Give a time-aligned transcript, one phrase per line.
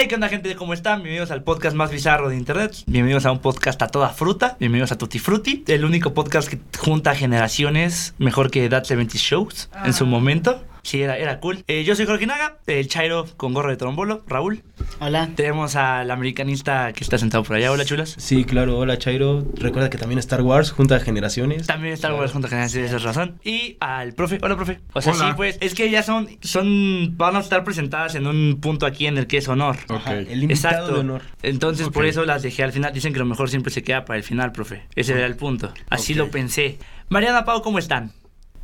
[0.00, 0.54] Hey, ¿qué onda, gente?
[0.54, 0.98] ¿Cómo están?
[0.98, 2.84] Bienvenidos al podcast más bizarro de internet.
[2.86, 4.56] Bienvenidos a un podcast a toda fruta.
[4.60, 9.68] Bienvenidos a Tutti Frutti, el único podcast que junta generaciones mejor que That 70 Shows
[9.84, 10.62] en su momento.
[10.82, 11.64] Sí, era, era cool.
[11.66, 14.62] Eh, yo soy Jorge Naga, el Chairo con gorro de trombolo, Raúl.
[15.00, 15.30] Hola.
[15.34, 17.72] Tenemos al americanista que está sentado por allá.
[17.72, 18.14] Hola, chulas.
[18.18, 19.44] Sí, claro, hola Chairo.
[19.54, 21.66] Recuerda que también Star Wars junta generaciones.
[21.66, 23.38] También está Wars junto a generaciones, esa es razón.
[23.44, 24.38] Y al profe.
[24.42, 24.80] Hola, profe.
[24.92, 25.28] O sea, Hola.
[25.28, 29.06] sí, pues, es que ya son, son, van a estar presentadas en un punto aquí
[29.06, 29.76] en el que es honor.
[29.88, 30.06] Ok.
[30.08, 30.94] El invitado Exacto.
[30.94, 31.22] de honor.
[31.42, 32.92] Entonces, por eso las dejé al final.
[32.92, 34.82] Dicen que lo mejor siempre se queda para el final, profe.
[34.94, 35.72] Ese era el punto.
[35.90, 36.78] Así lo pensé.
[37.08, 38.12] Mariana Pau, ¿cómo están?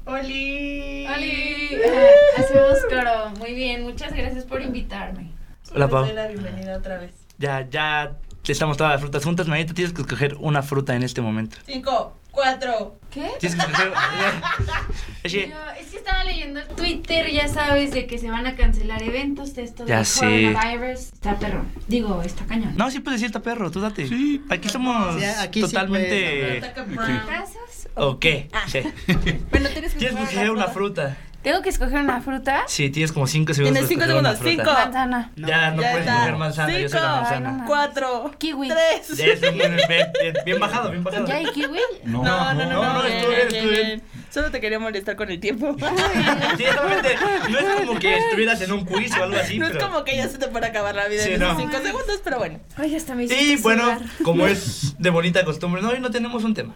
[0.07, 1.07] ¡Oli!
[1.07, 1.81] ¡Holi!
[2.37, 3.31] Hacemos coro.
[3.39, 5.31] Muy bien, muchas gracias por invitarme.
[5.75, 6.07] Hola, Pau.
[6.13, 7.13] La bienvenida otra vez.
[7.39, 9.49] Ya, ya estamos todas las frutas juntas.
[9.49, 11.57] Mariana, tienes que escoger una fruta en este momento.
[11.65, 12.99] Cinco, cuatro.
[13.11, 13.31] ¿Qué?
[13.39, 13.73] Tienes que
[15.23, 18.47] es que- Yo, es que estaba leyendo el Twitter, ya sabes, de que se van
[18.47, 20.21] a cancelar eventos de esto Ya del sé.
[20.53, 21.01] coronavirus.
[21.13, 21.65] Está perro.
[21.87, 22.75] Digo, está cañón.
[22.77, 24.09] No, sí puedes decir, está perro, tú date.
[24.09, 24.43] Sí.
[24.51, 26.61] Aquí somos Sí, aquí sí totalmente.
[26.87, 27.21] Brown.
[27.27, 27.89] ¿Casas?
[27.95, 28.49] ¿O qué?
[28.67, 28.81] Sí.
[29.51, 31.17] Bueno, tienes que Tienes que una fruta.
[31.45, 32.65] ¿Tengo que escoger una fruta?
[32.67, 33.87] Sí, tienes como 5 segundos.
[33.87, 34.65] Tienes para cinco escoger una segundos.
[34.65, 34.73] fruta.
[34.73, 34.85] Cinco.
[34.85, 35.31] Manzana.
[35.37, 36.15] Ya no Ya puedes está.
[36.15, 37.17] escoger manzana, yo soy la Cinco.
[37.21, 37.51] manzana.
[37.51, 37.67] Ay, no.
[37.67, 38.31] Cuatro.
[38.39, 38.69] Kiwi.
[38.69, 39.09] Tres.
[39.19, 41.27] Ya, eso, bien, bien, bien, bien bajado, bien bajado.
[41.27, 41.79] ¿Ya hay kiwi?
[42.05, 42.93] No, No, no, no, no, no.
[42.95, 44.03] no, estuvo bien, estuvo bien.
[44.31, 45.77] Solo te quería molestar con el tiempo.
[46.57, 47.17] Sí, realmente,
[47.51, 50.17] no es como que estuvieras en un quiz o algo así, no es como que
[50.17, 51.61] ya se te pueda acabar la vida Sí, en esos no.
[51.61, 52.59] cinco segundos, pero bueno.
[52.77, 54.01] Ay, hasta me Y bueno, sudar.
[54.25, 56.75] como es de bonita costumbre, no, hoy no tenemos un tema.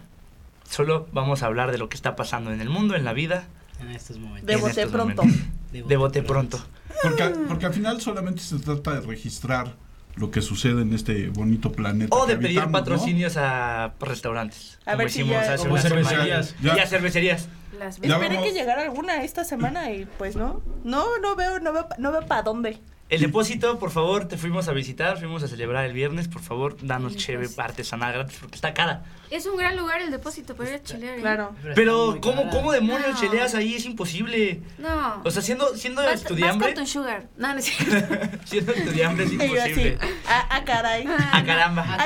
[0.69, 3.45] Solo vamos a hablar de lo que está pasando en el mundo, en la vida.
[3.81, 4.45] En estos momentos.
[4.47, 5.23] De bote pronto.
[5.71, 6.59] De bote pronto.
[7.03, 9.75] Porque, porque al final solamente se trata de registrar
[10.15, 12.13] lo que sucede en este bonito planeta.
[12.15, 12.79] O de pedir habitamos, ¿no?
[12.79, 14.79] patrocinios a restaurantes.
[14.85, 16.03] A ver si ya- hace Como una semana.
[16.09, 16.55] cervecerías.
[16.61, 17.47] Y a cervecerías.
[17.77, 18.43] Las Ya Esperé vamos.
[18.43, 20.61] que llegara alguna esta semana y pues no.
[20.83, 22.79] No, no veo, no veo, no veo para dónde.
[23.09, 26.77] El depósito, por favor, te fuimos a visitar, fuimos a celebrar el viernes, por favor,
[26.79, 27.61] danos depósito.
[27.63, 29.01] artesanal gratis porque está cara.
[29.31, 31.17] Es un gran lugar el depósito para ir a chilear.
[31.17, 31.21] ¿eh?
[31.21, 31.55] Claro.
[31.73, 33.19] Pero, ¿cómo, cómo demonios No.
[33.19, 33.73] cheleas ahí?
[33.73, 34.61] Es imposible.
[34.77, 35.21] No.
[35.23, 37.27] O sea, siendo, siendo vas, vas estudiambre, con tu sugar.
[37.35, 38.15] No, no es cierto.
[38.45, 39.69] siendo estudiambre es Y yo así.
[39.71, 39.97] imposible.
[40.27, 41.05] Ah, ah, caray.
[41.07, 41.97] Ah, caramba.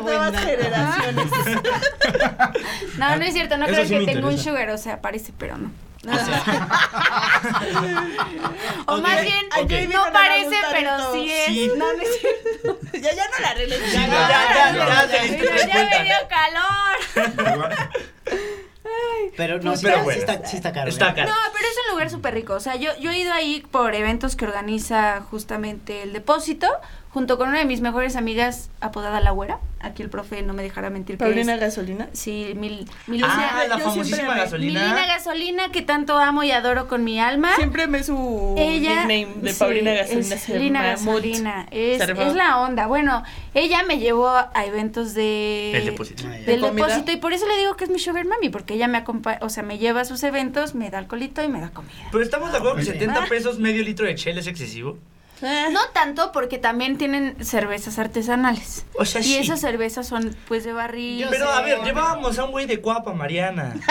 [0.00, 1.24] Buen nuevas generaciones.
[2.98, 5.32] No, no es cierto, no Eso creo sí que tenga un sugar, o sea, parece,
[5.36, 5.70] pero no.
[6.02, 6.12] No.
[8.86, 9.70] o más bien, ok.
[9.92, 11.46] no parece, pero sí es.
[11.46, 11.70] Sí.
[11.76, 12.78] No, no es cierto.
[12.94, 13.54] ya, ya no la.
[13.54, 15.06] Sí, ya, ya, ya,
[15.38, 16.98] Pero tres ya me dio calor.
[19.36, 20.20] Pero no, sí, Pero sí bueno.
[20.20, 20.88] está, sí está caro.
[20.88, 21.14] Está ¿eh?
[21.14, 21.30] caro.
[21.30, 22.54] No, pero es un lugar súper rico.
[22.54, 26.68] O sea, yo, yo he ido ahí por eventos que organiza justamente el depósito,
[27.12, 29.58] junto con una de mis mejores amigas apodada La Güera.
[29.80, 31.60] Aquí el profe no me dejará mentir que Paulina es.
[31.60, 32.08] Gasolina.
[32.12, 34.80] Sí, mil, Ah, Milicia- la famosísima gasolina.
[34.80, 37.54] Milina Gasolina, que tanto amo y adoro con mi alma.
[37.56, 40.34] Siempre me su ella nickname de sí, Paulina Gasolina.
[40.36, 40.82] es Lina.
[40.82, 43.22] Gasolina es, es la onda bueno
[43.54, 46.24] ella me llevó a eventos de El depósito.
[46.26, 48.88] Ah, del depósito y por eso le digo que es mi sugar mami porque ella
[48.88, 51.70] me acompaña o sea me lleva a sus eventos me da alcoholito y me da
[51.70, 53.00] comida Pero estamos de acuerdo que muy bien.
[53.10, 54.96] 70 pesos medio litro de chela es excesivo.
[55.42, 59.36] Ah, no tanto porque también tienen cervezas artesanales O sea, y sí.
[59.38, 61.52] esas cervezas son pues de barril Yo Pero sé.
[61.52, 63.74] a ver, llevábamos a un güey de cuapa, Mariana.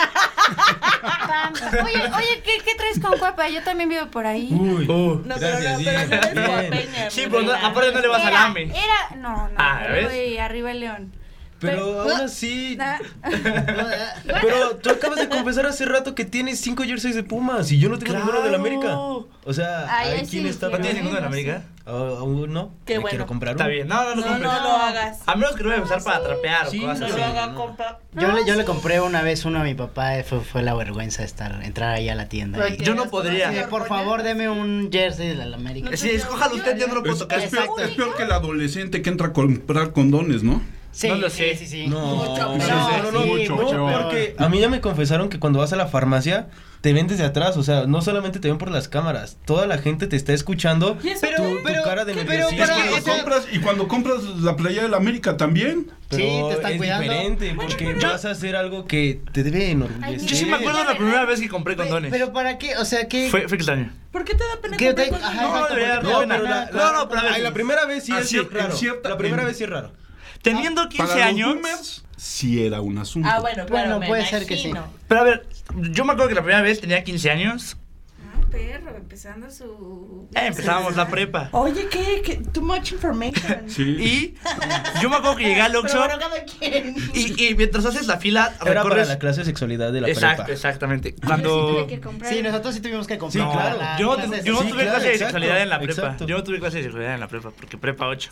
[1.83, 5.21] Oye oye ¿qué, qué traes con cuapa yo también vivo por ahí Uy, Uh.
[5.25, 6.11] No, pero gracias, no, pero no sí.
[6.17, 6.45] eres Bien.
[6.47, 8.63] coapeña, Sí, pero no- aparte no le vas al AME.
[8.63, 10.39] era no no Ah, ¿ves?
[10.39, 11.13] arriba el león
[11.61, 12.77] Pero aún así.
[14.41, 17.89] Pero tú acabas de confesar hace rato que tienes cinco jerseys de Pumas y yo
[17.89, 18.97] no tengo ninguno del América.
[18.97, 21.63] O sea, Ay, ¿hay ahí quién sí está ¿No tienes ninguno de la América?
[21.85, 22.71] Ah, Aún no.
[22.85, 23.09] Qué Me bueno.
[23.09, 23.63] quiero comprar uno.
[23.63, 23.87] Está bien.
[23.87, 24.41] No, no, no, No, compres.
[24.51, 25.19] no lo hagas.
[25.25, 27.17] A menos que lo vayas a usar para trapear Sí, o cosas No así.
[27.17, 27.55] lo haga, no.
[27.55, 27.99] compa.
[28.13, 30.75] Yo, le, yo le compré una vez uno a mi papá, y fue, fue la
[30.75, 32.69] vergüenza estar, entrar ahí a la tienda.
[32.69, 33.51] Y- Yo no podría.
[33.51, 35.89] Sí, por favor, deme un jersey de la América.
[35.97, 37.39] Sí, escójalo usted, yo no lo puedo tocar.
[37.39, 40.61] es peor que el adolescente que entra a comprar condones, ¿no?
[40.91, 41.55] Sí, No lo sé.
[41.55, 41.87] Sí, sí, sí.
[41.87, 44.01] No, Mucho no, no, no, Mucho no, peor.
[44.03, 46.47] porque a mí ya me confesaron que cuando vas a la farmacia
[46.81, 49.77] te ven desde atrás, o sea, no solamente te ven por las cámaras, toda la
[49.77, 50.95] gente te está escuchando.
[50.95, 52.63] Tu, Pero- tu pero- cara de pero nerviosismo.
[52.63, 55.91] Es para- cuando o sea- compras, y cuando compras la playa de la América también.
[56.09, 57.03] Pero Sí, te están es cuidando.
[57.03, 60.27] diferente, porque vas a hacer algo que te debe enorgullecer.
[60.27, 62.11] Yo sí me acuerdo la primera vez que compré condones.
[62.11, 63.29] Pero para qué, o sea, ¿qué?
[63.29, 63.93] Fue, fue extraño.
[64.11, 66.35] ¿Por qué te da pena ¿Qué comprar ajá, No, No, pena.
[66.35, 67.33] pero la, No, no, pero a ver.
[67.35, 68.75] ay, la primera vez sí Ah, es raro.
[69.05, 69.93] la primera vez sí es raro.
[70.41, 71.53] Teniendo 15 Para los años.
[71.53, 73.27] boomers, sí era un asunto.
[73.31, 74.69] Ah, bueno, claro, Bueno, me puede ser que sí.
[74.69, 74.91] imagino.
[75.07, 75.47] Pero a ver,
[75.91, 77.77] yo me acuerdo que la primera vez tenía 15 años.
[78.51, 80.27] Perro, empezando su...
[80.35, 81.49] Eh, empezábamos la prepa.
[81.53, 82.21] Oye, ¿qué?
[82.23, 82.35] ¿Qué?
[82.51, 83.63] Too much information.
[83.69, 83.81] Sí.
[83.83, 84.35] Y
[85.01, 86.95] yo me acuerdo que llegué al Pero Oxxo bueno, cada quien.
[87.13, 90.43] y, y mientras haces la fila, Era para la clase de sexualidad de la Exacto,
[90.43, 90.51] prepa.
[90.53, 91.11] exactamente.
[91.11, 91.67] Sí Cuando...
[91.73, 92.31] tuve que comprar.
[92.33, 93.47] Sí, nosotros sí tuvimos que comprar.
[93.51, 93.77] Sí, claro.
[93.79, 95.79] la Yo clase de yo no Sí, tuve claro, clase de exacto, sexualidad en la
[95.79, 96.01] prepa.
[96.01, 96.27] exacto.
[96.27, 98.29] Yo no tuve clase de sexualidad en la prepa, porque prepa 8.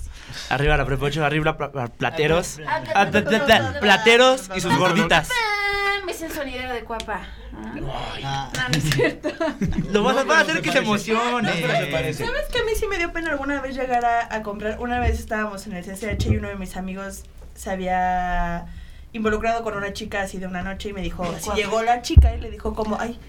[0.50, 2.60] Arriba la prepa 8, arriba pla- pla- plateros.
[2.68, 5.30] Ah, Ah, pla- pla- pla- Plateros y sus gorditas.
[5.32, 7.22] Ah, me hice el sonidero de cuapa.
[7.60, 7.76] Ah,
[8.24, 9.30] Ah, No, no es cierto.
[9.92, 11.62] Lo vas a, No, vas a hacer que se emocione.
[11.62, 12.26] No, parece.
[12.26, 14.80] ¿Sabes que a mí sí me dio pena alguna vez llegar a, a comprar?
[14.80, 17.24] Una vez estábamos en el CCH y uno de mis amigos
[17.56, 18.66] se había
[19.14, 22.34] involucrado con una chica así de una noche y me dijo, así llegó la chica
[22.36, 23.20] y le dijo como, ay,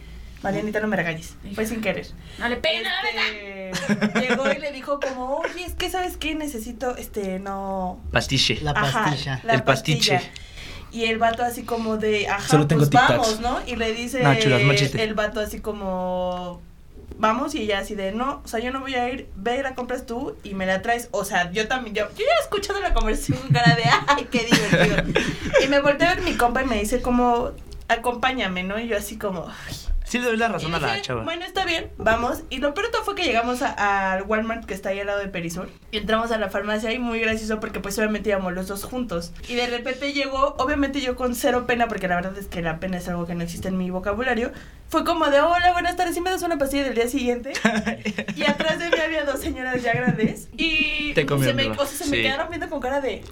[0.42, 2.06] Marianita, no me regañes, fue sin querer.
[2.38, 3.72] No le peguen a la verdad.
[4.12, 6.34] Este, llegó y le dijo como, oye, es que ¿sabes qué?
[6.34, 8.00] Necesito, este, no...
[8.12, 8.58] Pastiche.
[8.62, 9.40] La Ajá, pastilla.
[9.44, 10.20] la El pastiche.
[10.92, 13.58] Y el vato así como de, ajá, Solo tengo pues vamos, ¿no?
[13.66, 14.60] Y le dice No, chulas,
[14.94, 16.60] el vato así como,
[17.18, 19.62] vamos, y ella así de, no, o sea, yo no voy a ir, ve y
[19.62, 21.08] la compras tú y me la traes.
[21.12, 24.26] O sea, yo también, yo, yo ya he escuchado la conversación con cara de, ay,
[24.30, 25.22] qué divertido.
[25.64, 27.50] y me volteé a ver mi compa y me dice como,
[27.88, 28.80] acompáñame, ¿no?
[28.80, 29.76] Y yo así como, ay,
[30.10, 31.22] Sí le doy la razón y a la dije, chava.
[31.22, 32.42] Bueno, está bien, vamos.
[32.50, 35.06] Y lo peor de todo fue que llegamos a- al Walmart que está ahí al
[35.06, 35.68] lado de Perisur.
[35.92, 39.32] Y entramos a la farmacia y muy gracioso porque pues obviamente íbamos los dos juntos.
[39.48, 42.80] Y de repente llegó, obviamente yo con cero pena, porque la verdad es que la
[42.80, 44.52] pena es algo que no existe en mi vocabulario.
[44.88, 47.52] Fue como de, hola, buenas tardes, ¿y me das una pastilla del día siguiente?
[48.36, 50.48] y atrás de mí había dos señoras ya grandes.
[50.56, 51.76] Y Te se, me, viva.
[51.78, 53.22] o sea, se me quedaron viendo con cara de...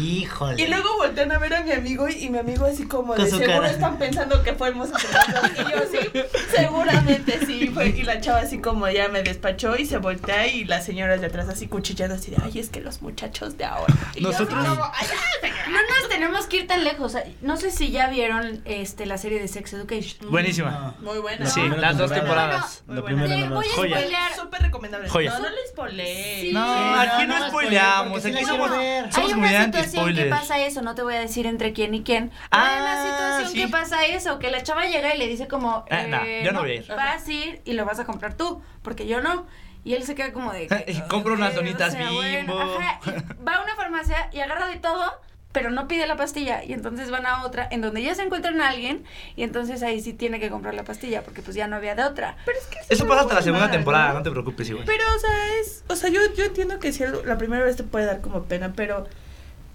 [0.00, 0.62] Híjole.
[0.62, 3.24] Y luego voltean a ver a mi amigo y, y mi amigo así como Con
[3.24, 3.70] de seguro cara.
[3.70, 5.02] están pensando que fuimos dos.
[5.02, 6.08] Y yo sí,
[6.56, 7.68] seguramente sí.
[7.68, 11.20] Fue, y la chava así como ya me despachó y se voltea y las señoras
[11.20, 13.94] de atrás así cuchillando así de, ay, es que los muchachos de ahora.
[14.14, 15.68] Y yo Nosotros- como, "Ay, ya, señora".
[15.68, 17.14] No nos tenemos que ir tan lejos.
[17.42, 20.30] No sé si ya vieron este la serie de Sex Education.
[20.30, 20.94] Buenísima.
[21.00, 21.46] Muy buena.
[21.46, 22.48] Sí, las dos temporada.
[22.52, 22.82] temporadas.
[22.86, 23.50] Muy buena.
[23.50, 24.34] voy a spoilear.
[24.34, 25.08] Súper recomendable.
[25.08, 25.30] Joya.
[25.32, 26.40] No, no le spoilé.
[26.40, 26.52] Sí.
[26.52, 28.24] No, Sí, aquí no, no, no spoileamos.
[28.24, 28.70] Aquí somos.
[28.72, 31.94] Hay somos muy una situación que pasa eso, no te voy a decir entre quién
[31.94, 32.30] y quién.
[32.50, 33.58] Ah, Hay una situación sí.
[33.62, 36.52] que pasa eso, que la chava llega y le dice como, Ah, eh, no, yo
[36.52, 36.86] no voy a ir.
[36.88, 39.46] vas a ir y lo vas a comprar tú, porque yo no.
[39.84, 40.66] Y él se queda como de...
[40.68, 42.58] que, Y compra unas "Ok, donitas Bimbo".
[42.58, 43.00] ajá,
[43.46, 45.12] va a una farmacia y agarra de todo,
[45.52, 46.62] pero no pide la pastilla.
[46.64, 49.04] Y entonces van a otra, en donde ya se encuentran a alguien,
[49.34, 52.04] y entonces ahí sí tiene que comprar la pastilla, porque pues ya no había de
[52.04, 52.36] otra.
[52.44, 54.84] Pero es que Eso pasa hasta la segunda mal, temporada, no te preocupes, igual.
[54.86, 55.30] Pero, o sea,
[55.60, 55.84] es.
[55.88, 58.72] O sea, yo, yo entiendo que si la primera vez te puede dar como pena,
[58.76, 59.06] pero.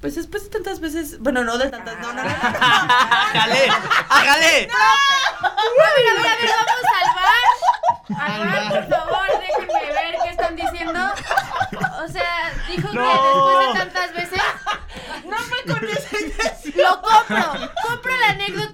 [0.03, 1.17] Pues después de tantas veces.
[1.19, 1.97] Bueno, no de tantas.
[1.99, 2.29] No, no, no.
[2.29, 2.29] no.
[2.35, 3.69] ¡Hágale!
[4.09, 4.67] ¡Hágale!
[4.69, 7.43] A ver, a ver, a ver, vamos a salvar.
[8.33, 10.99] Alvar, por favor, déjenme ver qué están diciendo.
[12.03, 13.05] O sea, dijo que No.
[13.13, 14.41] después de tantas veces
[15.23, 16.75] No me conoces.
[16.75, 17.71] lo compro.
[17.87, 18.72] Compro la anécdota.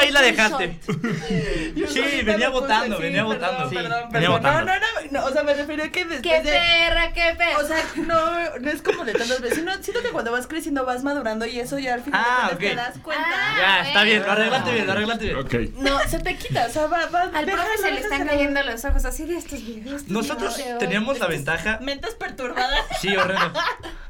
[0.00, 0.78] Ahí la dejaste.
[1.76, 3.68] Yo Sí, venía votando, sí, venía votando.
[3.70, 4.32] Perdón, Venía perdón.
[4.42, 4.60] votando.
[4.64, 4.80] No, no,
[5.12, 6.50] no, no, O sea, me refiero a que después ¡Qué de.
[6.58, 7.58] perra, qué perra!
[7.58, 9.58] O sea, no, no es como de tantas veces.
[9.58, 12.74] sino siento que cuando vas creciendo vas madurando y eso ya al final Ah, te
[12.74, 13.24] das cuenta.
[13.28, 13.56] Ah.
[13.82, 15.74] Ya, está bien, lo arreglaste bien, lo arreglaste bien.
[15.78, 17.22] No, se te quita, o sea, va, va.
[17.34, 20.08] al profe se le están cayendo los ojos así de estos videos.
[20.08, 21.78] Nosotros teníamos la ventaja.
[21.82, 22.84] Mentes perturbadas.
[23.00, 23.52] Sí, horrendo.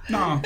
[0.09, 0.43] No,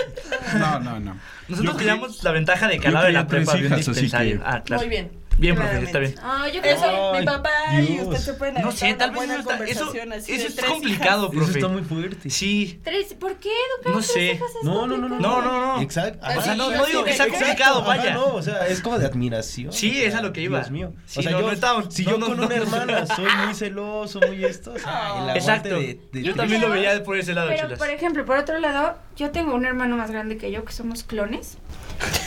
[0.58, 1.16] no, no, no.
[1.48, 4.42] Nosotros teníamos la ventaja de que al lado de la prepa había un dispensario.
[4.44, 4.82] Ah, claro.
[4.82, 5.10] Muy bien.
[5.36, 6.14] Bien, profe, está bien.
[6.22, 7.50] Ah, yo creo Eso, Ay, mi papá
[7.80, 9.54] y usted se pueden No sé, tal vez eso está.
[9.64, 11.32] Eso, conversación así eso es complicado, hijas.
[11.34, 11.58] Eso profe.
[11.58, 12.30] está muy fuerte.
[12.30, 12.80] Sí.
[12.84, 14.32] Tres, ¿Por qué educar No sé.
[14.34, 15.18] hijas es No, no, no, no.
[15.18, 15.82] No, no, no.
[15.82, 16.26] Exacto.
[16.36, 18.14] O sea, no, no digo que sea complicado, vaya.
[18.14, 19.72] no, o sea, es como de admiración.
[19.72, 20.58] Sí, o sea, es a lo que iba.
[20.60, 20.92] Dios mío.
[21.06, 22.46] Sí, o sea, no, yo, no estaba- si no, yo no, con no.
[22.46, 25.80] una hermana soy muy celoso, muy esto, o sea, Exacto.
[26.12, 27.78] Yo también lo veía por ese lado, Pero, chulas.
[27.78, 31.02] por ejemplo, por otro lado, yo tengo un hermano más grande que yo, que somos
[31.02, 31.58] clones,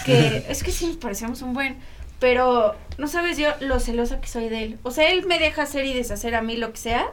[0.06, 1.78] que es que sí nos parecemos un buen,
[2.20, 4.80] pero no sabes yo lo celosa que soy de él.
[4.84, 7.06] O sea, él me deja hacer y deshacer a mí lo que sea,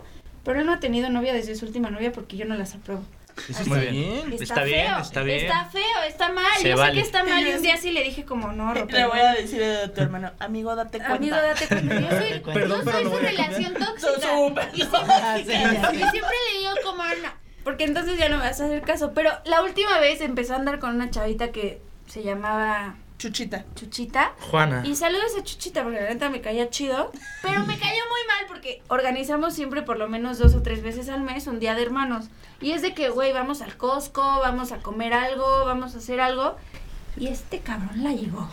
[0.44, 3.02] pero él no ha tenido novia desde su última novia porque yo no las apruebo.
[3.48, 4.32] Eso Muy está bien.
[4.32, 5.38] Está bien, feo, está bien.
[5.40, 6.44] Está feo, está mal.
[6.60, 6.92] Se yo vale.
[6.92, 9.18] sé que está mal Y un día sí- le dije como, no, Le Rope, voy
[9.18, 11.14] a decir a tu hermano, amigo, date cuenta.
[11.16, 12.00] Amigo, date cuenta.
[12.00, 14.70] Yo soy, Perdón, yo pero soy lo su relación So- tóxica.
[14.72, 17.30] Y siempre le digo como no,
[17.64, 19.12] porque entonces ya no me vas a hacer caso.
[19.14, 23.64] Pero la última vez empezó a andar con una chavita que se llamaba Chuchita.
[23.74, 24.34] Chuchita.
[24.50, 24.82] Juana.
[24.84, 27.10] Y saludos a Chuchita porque la neta me caía chido.
[27.40, 31.08] Pero me cayó muy mal porque organizamos siempre por lo menos dos o tres veces
[31.08, 32.26] al mes un día de hermanos.
[32.60, 36.20] Y es de que, güey, vamos al Costco, vamos a comer algo, vamos a hacer
[36.20, 36.58] algo.
[37.16, 38.46] Y este cabrón la llevó.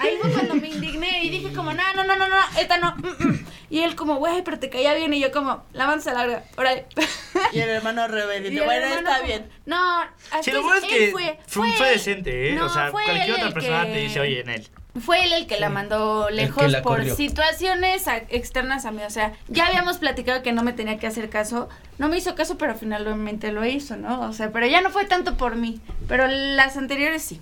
[0.00, 2.96] Ahí fue cuando me indigné y dije como, no, no, no, no, no, esta no.
[2.96, 3.43] mm, mm".
[3.74, 5.12] Y él como, güey, pero te caía bien.
[5.14, 6.86] Y yo como, la manza larga, órale.
[7.52, 8.50] Y el hermano rebelde.
[8.64, 9.48] Bueno, hermano está bien.
[9.66, 10.00] No,
[10.30, 12.54] así Sí, lo bueno es que fue, fue, fue decente, ¿eh?
[12.54, 14.68] No, o sea, fue cualquier él otra el persona que- te dice, oye, en él.
[15.04, 17.16] Fue él el que la mandó lejos la por corrió.
[17.16, 19.02] situaciones a- externas a mí.
[19.02, 21.68] O sea, ya habíamos platicado que no me tenía que hacer caso.
[21.98, 24.20] No me hizo caso, pero finalmente lo hizo, ¿no?
[24.20, 25.80] O sea, pero ya no fue tanto por mí.
[26.06, 27.40] Pero las anteriores sí.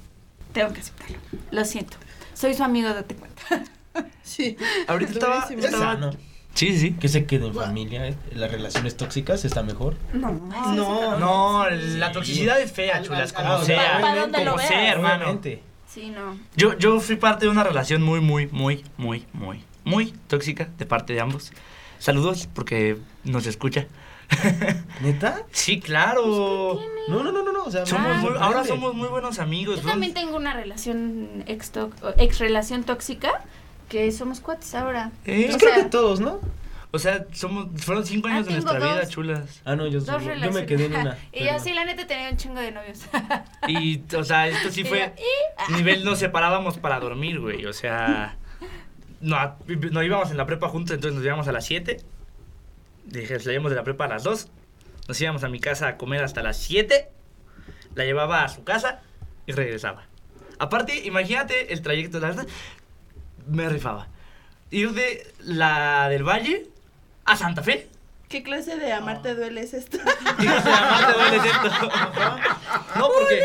[0.55, 1.19] Tengo que aceptarlo.
[1.51, 1.99] Lo siento.
[2.33, 3.43] Soy su amigo, date cuenta.
[4.23, 4.57] Sí.
[4.89, 6.11] Ahorita estaba, estaba- sano.
[6.55, 6.93] Sí, sí, sí.
[6.93, 8.15] Que se quede en familia, ¿eh?
[8.35, 9.97] Las relaciones tóxicas está mejor.
[10.13, 10.33] No.
[10.75, 14.01] No, No, la toxicidad es fea, chulas, como sea.
[14.03, 14.69] como veas.
[14.69, 15.25] sea, hermano.
[15.25, 15.63] Obviamente.
[15.89, 16.39] Sí, no.
[16.57, 20.85] Yo, yo fui parte de una relación muy, muy, muy, muy, muy, muy tóxica de
[20.87, 21.53] parte de ambos.
[21.99, 23.87] Saludos porque nos escucha.
[25.01, 25.43] ¿Neta?
[25.53, 26.81] Sí, claro.
[27.09, 27.65] No, no, no, no, no.
[27.65, 29.77] O sea, Somos muy- ahora somos muy buenos amigos.
[29.77, 29.93] Yo bro.
[29.93, 31.73] también tengo una relación ex,
[32.19, 33.45] ex relación tóxica
[33.93, 35.13] que somos cuates ahora.
[35.27, 36.41] Eh, Pues O creo sea, que todos, ¿no?
[36.93, 39.61] O sea, somos, fueron cinco Ah, años de tengo nuestra vida, chulas.
[39.67, 41.19] Ah, no, yo, Dos yo, me quedé en una.
[41.33, 43.01] y pero yo sí, la neta, tenía un chingo de novios.
[43.69, 45.13] Y, o sea, esto sí fue.
[45.69, 47.67] yo, Nivel nos separábamos para dormir, güey.
[47.67, 48.37] O sea.
[49.21, 49.57] No,
[49.91, 51.99] no íbamos en la prepa juntos, entonces nos íbamos a las 7.
[53.05, 54.49] Dije, salíamos de la prepa a las 2.
[55.07, 57.09] Nos íbamos a mi casa a comer hasta las 7.
[57.95, 59.03] La llevaba a su casa
[59.47, 60.07] y regresaba.
[60.59, 62.47] Aparte, imagínate el trayecto, la verdad,
[63.47, 64.09] me rifaba.
[64.71, 66.67] Ir de la del Valle
[67.25, 67.89] a Santa Fe.
[68.29, 69.99] ¿Qué clase de amarte duele es esto?
[70.39, 71.91] Y no sé, además te duele esto.
[72.97, 73.43] No, porque.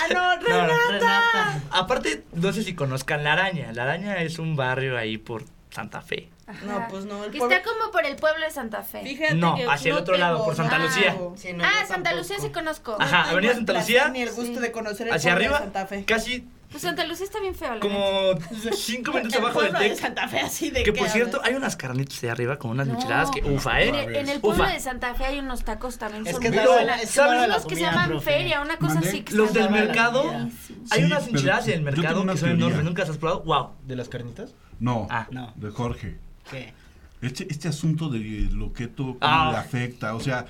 [0.00, 0.66] ah, no, No, no.
[0.66, 0.88] Renata.
[0.90, 1.60] Renata.
[1.70, 3.72] Aparte, no sé si conozcan La Araña.
[3.72, 6.28] La Araña es un barrio ahí por Santa Fe.
[6.66, 7.24] No, pues no.
[7.24, 9.02] El Que pueblo- está como por el pueblo de Santa Fe.
[9.02, 10.84] Fíjate No, que hacia el otro lado, por Santa nada.
[10.90, 11.16] Lucía.
[11.36, 12.16] Sí, no, ah, Santa tampoco.
[12.16, 12.96] Lucía sí conozco.
[13.00, 14.60] Ajá, No Avenida Santa Lucía, Ni el gusto Sí.
[14.60, 16.04] de conocer el Hacia pueblo de arriba, Santa Fe.
[16.04, 18.32] casi Pues Santa Lucía está bien feo, la como
[18.74, 19.98] cinco minutos El abajo del pueblo de TEC.
[20.00, 22.94] Santa Fe, así de Que por cierto, hay unas carnitas de arriba con unas No.
[22.94, 24.04] micheladas que ufa, En ¿eh?
[24.04, 24.72] el, en el pueblo Ufa.
[24.72, 26.26] de Santa Fe hay unos tacos también.
[26.26, 28.24] Es son que la Pero, buena, es ¿sabes buena la Unos que se llaman profe.
[28.24, 29.08] feria, una cosa ¿Mandé?
[29.10, 29.20] así.
[29.22, 32.84] que Los del mercado, hay Sí, unas pero enchiladas en el mercado que son enormes.
[32.84, 33.42] ¿Nunca las has probado?
[33.44, 33.70] ¡Wow!
[33.86, 34.54] ¿De las carnitas?
[34.80, 35.26] No, Ah.
[35.30, 35.52] No.
[35.56, 36.18] de Jorge.
[36.50, 36.72] ¿Qué?
[37.20, 38.18] Este, este asunto de
[38.50, 39.50] lo que tú cómo Ah.
[39.52, 40.46] le afecta, o sea,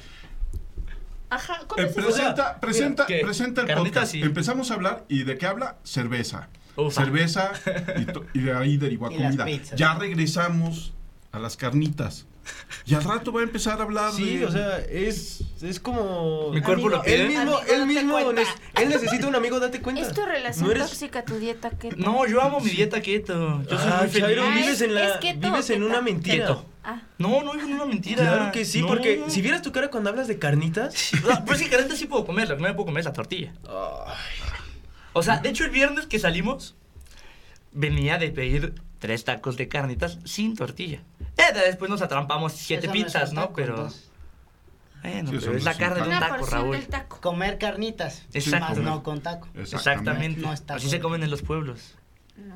[1.33, 1.95] Ajá, ¿cómo eh, eso?
[1.95, 4.13] presenta, presenta, presenta el Carnitas, podcast.
[4.13, 4.23] sí.
[4.23, 6.49] Empezamos a hablar y de qué habla cerveza.
[6.77, 7.05] Ufa.
[7.05, 7.53] Cerveza
[8.35, 9.47] y, de ahí derivó Y comida.
[9.75, 10.93] Ya regresamos
[11.31, 12.27] a las carnitas.
[12.85, 14.47] Y al rato va a empezar a hablar Sí, de...
[14.47, 16.51] o sea, es, es como...
[16.51, 17.15] Mi cuerpo lo Amigo, pide.
[17.23, 20.03] Él mismo, Amigo, él mismo, él necesita un amigo, date cuenta.
[20.03, 21.95] ¿Es tu relación No eres- tóxica, tu dieta keto?
[21.97, 23.63] No, yo amo mi dieta keto.
[23.63, 24.27] Yo soy Ah, muy feliz.
[24.27, 26.47] Chairo, Ah, vives es- en la, es keto, vives en una mentira.
[26.49, 26.67] Keto.
[26.85, 28.17] Ah, No, no es una mentira.
[28.25, 28.89] Claro que sí, No.
[28.89, 32.27] porque si vieras tu cara cuando hablas de carnitas, No, Pues sí, carnitas sí puedo
[32.27, 32.49] comer.
[32.49, 33.53] Lo que no me puedo comer es la tortilla.
[35.13, 36.75] O sea, de hecho, el viernes que salimos,
[37.73, 41.01] venía de pedir tres tacos de carnitas sin tortilla.
[41.37, 43.41] Eh, después nos atrampamos siete Eso no es pizzas, ¿no?
[43.43, 43.89] taco, Pero.
[45.03, 46.77] Bueno, Sí, pero no es la carne de un taco, Raúl.
[46.77, 47.21] del taco.
[47.21, 48.23] Comer carnitas.
[48.33, 48.67] Exacto.
[48.69, 49.49] Más no con taco.
[49.57, 50.41] Exactamente.
[50.41, 51.03] No está Así se bueno.
[51.03, 51.97] comen en los pueblos.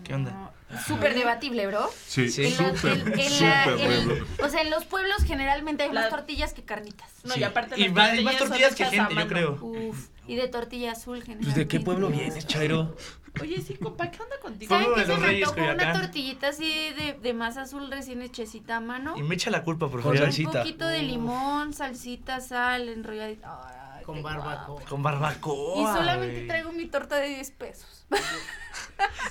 [0.05, 0.53] ¿Qué onda?
[0.71, 1.91] No, Súper debatible, bro.
[2.07, 2.45] Sí, Sí.
[2.45, 7.11] En la- súper, o sea, en los pueblos generalmente hay más La- tortillas que carnitas.
[7.25, 7.41] No, Sí.
[7.41, 9.59] y aparte Y las más, más tortillas que gente, yo creo.
[9.61, 11.61] Uf, y de tortilla azul pues generalmente.
[11.61, 12.97] ¿de qué pueblo vienes, Chairo?
[13.41, 14.69] Oye, sí, compa, ¿qué onda contigo?
[14.75, 15.61] ¿Saben de se me antojó?
[15.75, 19.15] Una tortillita así de, de masa azul recién hechecita a mano.
[19.17, 20.19] Y me echa la culpa, por favor.
[20.19, 20.51] salsita.
[20.51, 23.95] Un poquito de limón, salsita, sal, enrolladita.
[23.97, 24.67] Ay, Con barbacoa.
[24.67, 24.83] guapo.
[24.89, 25.81] Con barbacoa.
[25.83, 28.07] Y solamente traigo mi torta de 10 pesos.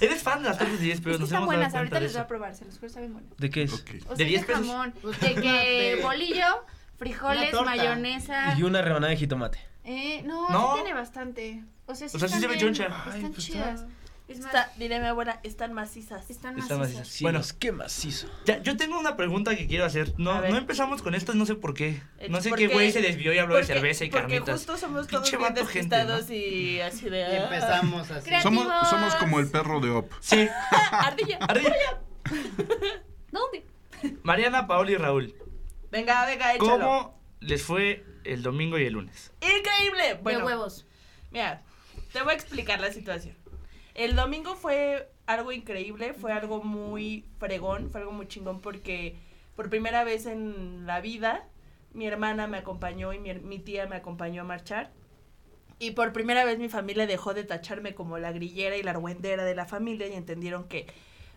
[0.01, 1.15] Eres fan de las tortas de 10 pesos.
[1.15, 2.89] Sí nos están hemos dado buenas, ahorita de les voy a probar, se los juro,
[2.89, 3.38] saben buenas.
[3.38, 3.74] ¿De qué es?
[3.74, 3.89] Ok.
[4.07, 4.67] O ¿De sea, 10 de pesos?
[4.67, 6.65] jamón, de que bolillo,
[6.97, 8.55] frijoles, mayonesa.
[8.57, 9.59] Y una rebanada de jitomate.
[9.85, 10.73] Eh, no, No.
[10.75, 11.63] sí tiene bastante.
[11.85, 12.85] O sea, sí, O sea, sí se ve choncha.
[12.85, 13.85] Están Ay, pues chidas.
[14.27, 16.27] Es más, Está, diré mi abuela, están macizas.
[16.31, 16.95] están Están macizas.
[17.01, 17.07] macizas.
[17.09, 17.41] Sí, Bueno.
[17.59, 18.27] qué macizo.
[18.45, 20.15] Ya, yo tengo una pregunta que quiero hacer.
[20.17, 22.01] No, no empezamos con esto, no sé por qué.
[22.17, 24.55] Eh, No sé porque- qué güey se desvió y habló de cerveza y porque carnitas.
[24.55, 27.19] justo somos todos bien y así de...
[27.19, 28.31] Y empezamos así.
[28.41, 30.11] Somos, somos como el perro de Op.
[30.21, 30.47] Sí.
[30.91, 31.37] Ardilla.
[31.41, 31.75] Arriba.
[33.31, 33.65] ¿Dónde?
[34.23, 35.35] Mariana, Paola y Raúl.
[35.91, 36.69] Venga, venga, échalo.
[36.79, 39.31] ¿Cómo les fue el domingo y el lunes?
[39.41, 40.19] Increíble.
[40.21, 40.85] Bueno, de huevos.
[41.31, 41.61] Mira,
[42.11, 43.35] te voy a explicar la situación.
[43.93, 49.17] El domingo fue algo increíble, fue algo muy fregón, fue algo muy chingón porque
[49.55, 51.47] por primera vez en la vida
[51.93, 54.91] mi hermana me acompañó y mi, mi tía me acompañó a marchar.
[55.77, 59.43] Y por primera vez mi familia dejó de tacharme como la grillera y la argüendera
[59.43, 60.87] de la familia y entendieron que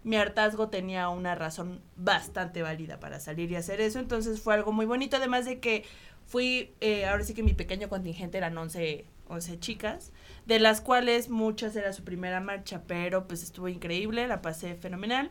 [0.09, 3.99] mi hartazgo tenía una razón bastante válida para salir y hacer eso.
[3.99, 5.85] Entonces fue algo muy bonito, además de que
[6.27, 10.13] fui, eh, ahora sí que mi pequeño contingente eran 11, 11 chicas,
[10.47, 15.31] de las cuales muchas era su primera marcha, pero pues estuvo increíble, la pasé fenomenal.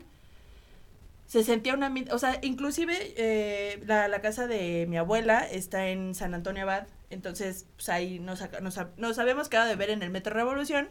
[1.26, 1.92] Se sentía una...
[2.12, 6.86] O sea, inclusive eh, la, la casa de mi abuela está en San Antonio Abad,
[7.10, 10.88] entonces pues ahí nos, nos, nos habíamos quedado de ver en el Metro Revolución,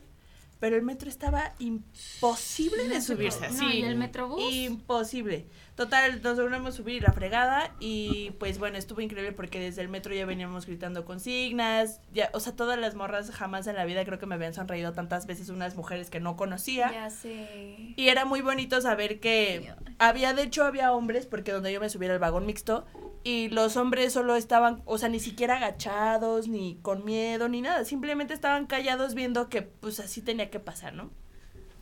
[0.59, 3.49] pero el metro estaba imposible de subirse.
[3.51, 4.41] No, ¿y el metrobús?
[4.53, 5.47] Imposible.
[5.77, 10.11] Total, nos logramos subir la fregada y pues bueno, estuvo increíble porque desde el metro
[10.11, 14.17] ya veníamos gritando consignas, ya, o sea, todas las morras jamás en la vida creo
[14.17, 16.91] que me habían sonreído tantas veces unas mujeres que no conocía.
[16.91, 17.93] Ya sé.
[17.95, 21.89] Y era muy bonito saber que había, de hecho, había hombres, porque donde yo me
[21.89, 22.87] subiera el vagón mixto,
[23.23, 27.85] y los hombres solo estaban, o sea, ni siquiera agachados, ni con miedo, ni nada,
[27.85, 31.11] simplemente estaban callados viendo que pues así tenía que pasar, ¿no?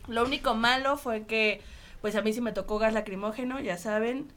[0.06, 1.62] Lo único malo fue que,
[2.06, 4.28] pues a mí sí me tocó gas lacrimógeno, ya saben,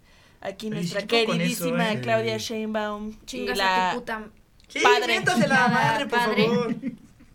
[0.41, 2.01] aquí nuestra eso, queridísima ¿eh?
[2.01, 3.91] Claudia Sheinbaum y Chingas la...
[3.91, 4.27] a tu puta.
[4.67, 5.21] Sí, Padre.
[5.47, 6.47] la madre, por Padre.
[6.47, 6.75] favor.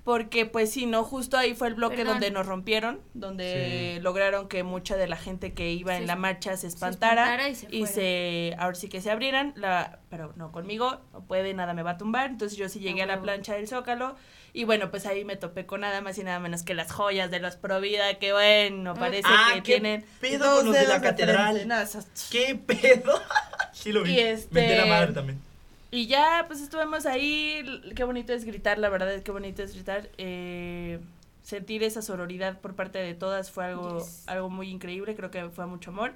[0.04, 1.02] Porque pues sí, ¿no?
[1.02, 2.14] Justo ahí fue el bloque Perdón.
[2.14, 4.00] donde nos rompieron, donde Sí.
[4.02, 7.48] lograron que mucha de la gente que iba Se en la marcha se se espantara,
[7.48, 7.92] y se y fuera.
[7.94, 11.92] se, ahora sí que se abrieran, la, pero no conmigo, no puede, nada me va
[11.92, 13.24] a tumbar, entonces yo sí llegué a la huevo.
[13.24, 14.14] plancha del Zócalo
[14.52, 17.30] y bueno, pues ahí me topé con nada más y nada menos que las joyas
[17.30, 20.86] de los Provida, que bueno, parece Ah, que qué tienen pedo dos con los de
[20.86, 21.52] la catedral.
[21.54, 21.66] frente.
[21.66, 23.20] No, esas- ¿Qué pedo?
[23.72, 24.12] sí lo vi.
[24.12, 25.40] Y este- la madre también.
[25.94, 27.62] Y ya, pues estuvimos ahí.
[27.94, 30.10] Qué bonito es gritar, la verdad que bonito es gritar.
[30.18, 30.98] Eh,
[31.42, 34.24] sentir esa sororidad por parte de todas fue algo, Yes.
[34.26, 36.12] algo muy increíble, creo que fue mucho amor.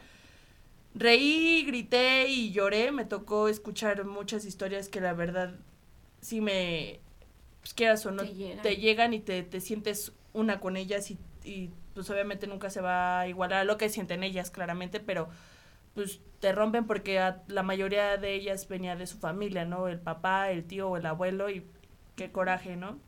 [0.94, 2.90] Reí, grité y lloré.
[2.90, 5.54] Me tocó escuchar muchas historias que la verdad
[6.20, 6.98] sí me.
[7.60, 8.62] Pues quieras o no, Te llegan.
[8.62, 12.80] te llegan y te, te sientes una con ellas y, y pues obviamente nunca se
[12.80, 15.28] va a igualar a lo que sienten ellas, claramente, pero
[15.98, 19.88] pues te rompen porque a- la mayoría de ellas venía de su familia, ¿no?
[19.88, 21.64] El papá, el tío o el abuelo y
[22.14, 22.98] qué coraje, ¿no?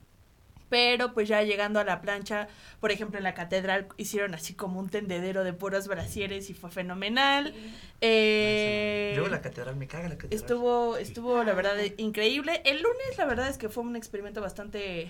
[0.69, 2.49] Pero pues ya llegando a la plancha,
[2.81, 6.71] por ejemplo en la catedral hicieron así como un tendedero de puros brasieres y fue
[6.73, 7.55] fenomenal.
[8.01, 10.41] Eh, Luego la catedral, me caga la catedral.
[10.41, 12.63] Estuvo, estuvo la verdad increíble.
[12.65, 15.09] El lunes la verdad es que fue un experimento bastante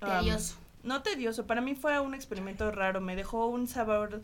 [0.00, 0.56] um, Tedioso.
[0.82, 4.22] no tedioso, para mí fue un experimento raro, me dejó un sabor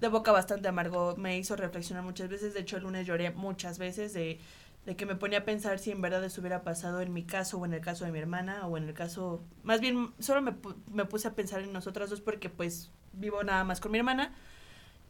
[0.00, 3.78] de boca bastante amargo, me hizo reflexionar muchas veces, de hecho el lunes lloré muchas
[3.78, 4.40] veces de,
[4.86, 7.58] de que me ponía a pensar si en verdad eso hubiera pasado en mi caso
[7.58, 10.54] o en el caso de mi hermana o en el caso, más bien solo me,
[10.92, 14.32] me puse a pensar en nosotras dos porque pues vivo nada más con mi hermana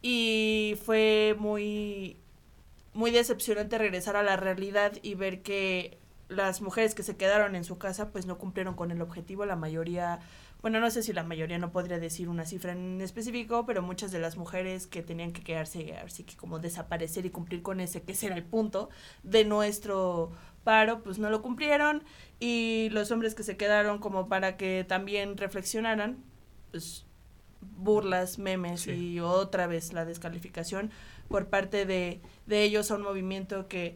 [0.01, 2.17] y fue muy
[2.93, 5.97] muy decepcionante regresar a la realidad y ver que
[6.31, 9.57] las mujeres que se quedaron en su casa pues no cumplieron con el objetivo, la
[9.57, 10.19] mayoría,
[10.61, 14.11] bueno, no sé si la mayoría no podría decir una cifra en específico, pero muchas
[14.11, 18.01] de las mujeres que tenían que quedarse, así que como desaparecer y cumplir con ese,
[18.01, 18.89] que ese era el punto
[19.23, 20.31] de nuestro
[20.63, 22.03] paro, pues no lo cumplieron
[22.39, 26.17] y los hombres que se quedaron como para que también reflexionaran,
[26.71, 27.05] pues
[27.77, 28.91] burlas, memes Sí.
[28.91, 30.91] y otra vez la descalificación
[31.27, 33.95] por parte de, de ellos a un movimiento que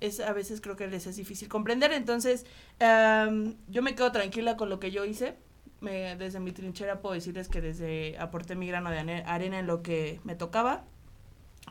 [0.00, 1.92] es a veces creo que les es difícil comprender.
[1.92, 2.46] Entonces,
[2.80, 5.36] yo me quedo tranquila con lo que yo hice.
[5.80, 9.82] Me, desde mi trinchera puedo decirles que desde aporté mi grano de arena en lo
[9.82, 10.84] que me tocaba,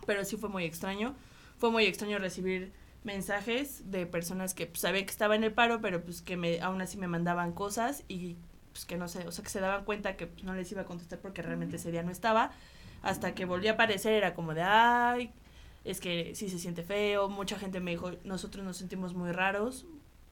[0.05, 1.15] pero sí fue muy extraño.
[1.57, 5.79] Fue muy extraño recibir mensajes de personas que pues, sabían que estaba en el paro,
[5.79, 8.35] pero pues que me, aún así me mandaban cosas y
[8.73, 10.81] pues que no sé, o sea, que se daban cuenta que pues, no les iba
[10.81, 12.51] a contestar porque realmente ese día no estaba.
[13.03, 15.31] Hasta que volví a aparecer era como de, ay,
[15.86, 17.30] es que sí se siente feo.
[17.30, 19.86] Mucha gente me dijo, nosotros nos sentimos muy raros.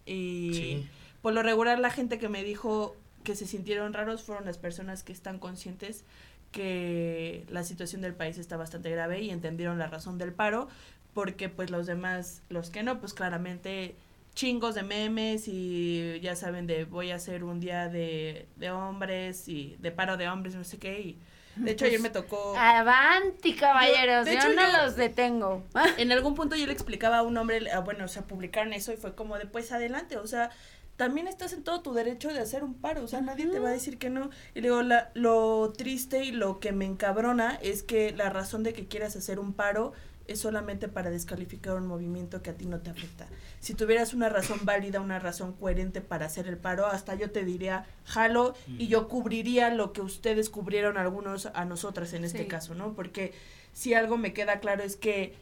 [0.06, 0.88] Y Sí.
[1.22, 5.04] por lo regular la gente que me dijo que se sintieron raros fueron las personas
[5.04, 6.04] que están conscientes
[6.52, 10.68] que la situación del país está bastante grave y entendieron la razón del paro,
[11.14, 13.96] porque pues los demás, los que no, pues claramente
[14.36, 19.48] chingos de memes y ya saben de voy a hacer un día de, de hombres
[19.48, 21.00] y de paro de hombres, no sé qué.
[21.02, 21.18] Y
[21.56, 22.56] de hecho ayer me tocó...
[22.58, 24.26] Avanti, caballeros.
[24.26, 25.64] de Yo, no yo- los detengo.
[25.98, 28.92] En algún punto yo le explicaba a un hombre, ah, bueno, o sea, publicaron eso
[28.94, 30.50] y fue como de pues adelante, o sea,
[30.96, 33.70] también estás en todo tu derecho de hacer un paro, o sea, nadie te va
[33.70, 34.30] a decir que no.
[34.54, 38.62] Y le digo, la, lo triste y lo que me encabrona es que la razón
[38.64, 39.94] de que quieras hacer un paro
[40.28, 43.28] es solamente para descalificar un movimiento que a ti no te afecta.
[43.60, 47.44] Si tuvieras una razón válida, una razón coherente para hacer el paro, hasta yo te
[47.44, 52.48] diría, jalo, y yo cubriría lo que ustedes cubrieron algunos a nosotras en este Sí.
[52.48, 52.94] caso, ¿no?
[52.94, 53.34] Porque
[53.74, 55.36] si algo me queda claro es que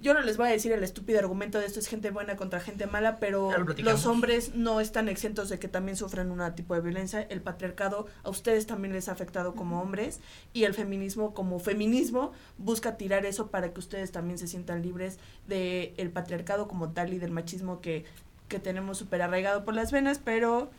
[0.00, 2.60] yo no les voy a decir el estúpido argumento de esto es gente buena contra
[2.60, 6.74] gente mala, pero lo los hombres no están exentos de que también sufren un tipo
[6.74, 7.22] de violencia.
[7.22, 10.20] El patriarcado a ustedes también les ha afectado como hombres
[10.52, 15.18] y el feminismo como feminismo busca tirar eso para que ustedes también se sientan libres
[15.46, 18.04] del el patriarcado como tal y del machismo que,
[18.48, 20.70] que tenemos súper arraigado por las venas, pero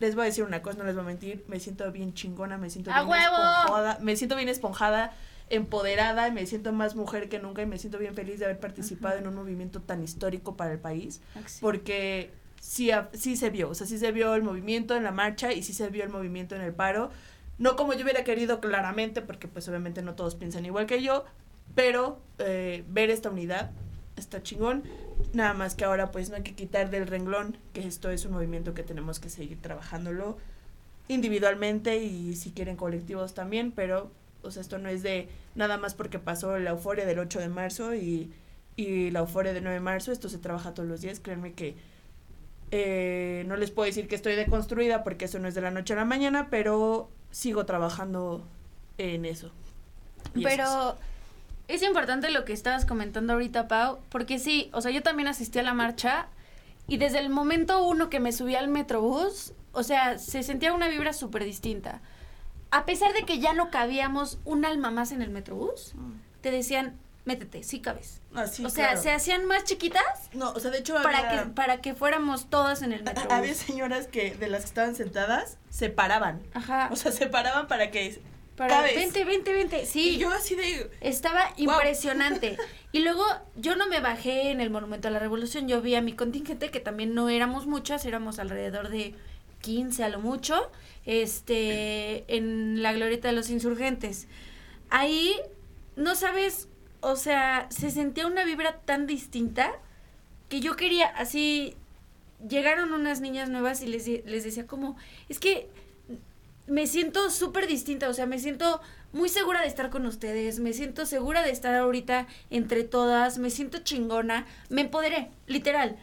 [0.00, 2.56] les voy a decir una cosa, no les voy a mentir, me siento bien chingona,
[2.56, 3.36] me siento ¡A bien huevo!
[3.36, 5.12] esponjada, me siento bien esponjada,
[5.50, 8.60] empoderada, y me siento más mujer que nunca y me siento bien feliz de haber
[8.60, 11.20] participado en un movimiento tan histórico para el país,
[11.60, 12.30] porque
[12.60, 15.62] sí, sí se vio, o sea, sí se vio el movimiento en la marcha y
[15.62, 17.10] sí se vio el movimiento en el paro.
[17.58, 21.24] No como yo hubiera querido claramente, porque pues obviamente no todos piensan igual que yo,
[21.74, 23.70] pero eh, ver esta unidad
[24.16, 24.84] está chingón.
[25.32, 28.32] Nada más que ahora pues no hay que quitar del renglón que esto es un
[28.32, 30.38] movimiento que tenemos que seguir trabajándolo
[31.08, 34.10] individualmente y si quieren colectivos también, pero
[34.42, 37.48] o sea, esto no es de nada más porque pasó la euforia del 8 de
[37.48, 38.32] marzo y,
[38.76, 41.76] y la euforia del 9 de marzo, esto se trabaja todos los días, créanme que
[42.70, 45.94] eh, no les puedo decir que estoy deconstruida porque eso no es de la noche
[45.94, 48.46] a la mañana, pero sigo trabajando
[48.98, 49.50] en eso.
[50.34, 50.56] Y eso es.
[50.56, 50.96] Pero
[51.68, 55.58] es importante lo que estabas comentando ahorita, Pau, porque sí, o sea, yo también asistí
[55.58, 56.28] a la marcha
[56.86, 60.88] y desde el momento uno que me subí al Metrobús, o sea, se sentía una
[60.88, 62.00] vibra súper distinta.
[62.70, 65.94] A pesar de que ya no cabíamos un alma más en el Metrobús,
[66.42, 68.20] te decían, métete, sí cabes.
[68.34, 69.02] Ah, sí, o sea, claro.
[69.02, 70.02] se hacían más chiquitas
[70.32, 73.14] No, o sea, de hecho para había- que, para que fuéramos todas en el había
[73.22, 73.56] Metrobús.
[73.56, 76.42] señoras que de las que estaban sentadas se paraban.
[76.54, 76.88] Ajá.
[76.92, 78.20] O sea, se paraban para que
[78.56, 78.96] para, cabes.
[78.96, 79.86] vente, vente, vente.
[79.86, 82.56] Sí, Y yo así de Estaba impresionante.
[82.90, 83.22] Y luego
[83.54, 86.70] yo no me bajé en el Monumento a la Revolución, yo vi a mi contingente,
[86.70, 89.14] que también no éramos muchas, éramos alrededor de
[89.60, 90.70] 15 a lo mucho,
[91.06, 94.28] este, en la glorieta de los insurgentes.
[94.90, 95.34] Ahí,
[95.96, 96.68] no sabes,
[97.00, 99.72] o sea, se sentía una vibra tan distinta
[100.48, 101.76] que yo quería, así,
[102.48, 104.96] llegaron unas niñas nuevas y les, les decía como,
[105.28, 105.68] es que
[106.66, 108.80] me siento súper distinta, o sea, me siento
[109.12, 113.50] muy segura de estar con ustedes, me siento segura de estar ahorita entre todas, me
[113.50, 115.96] siento chingona, me empoderé, literal.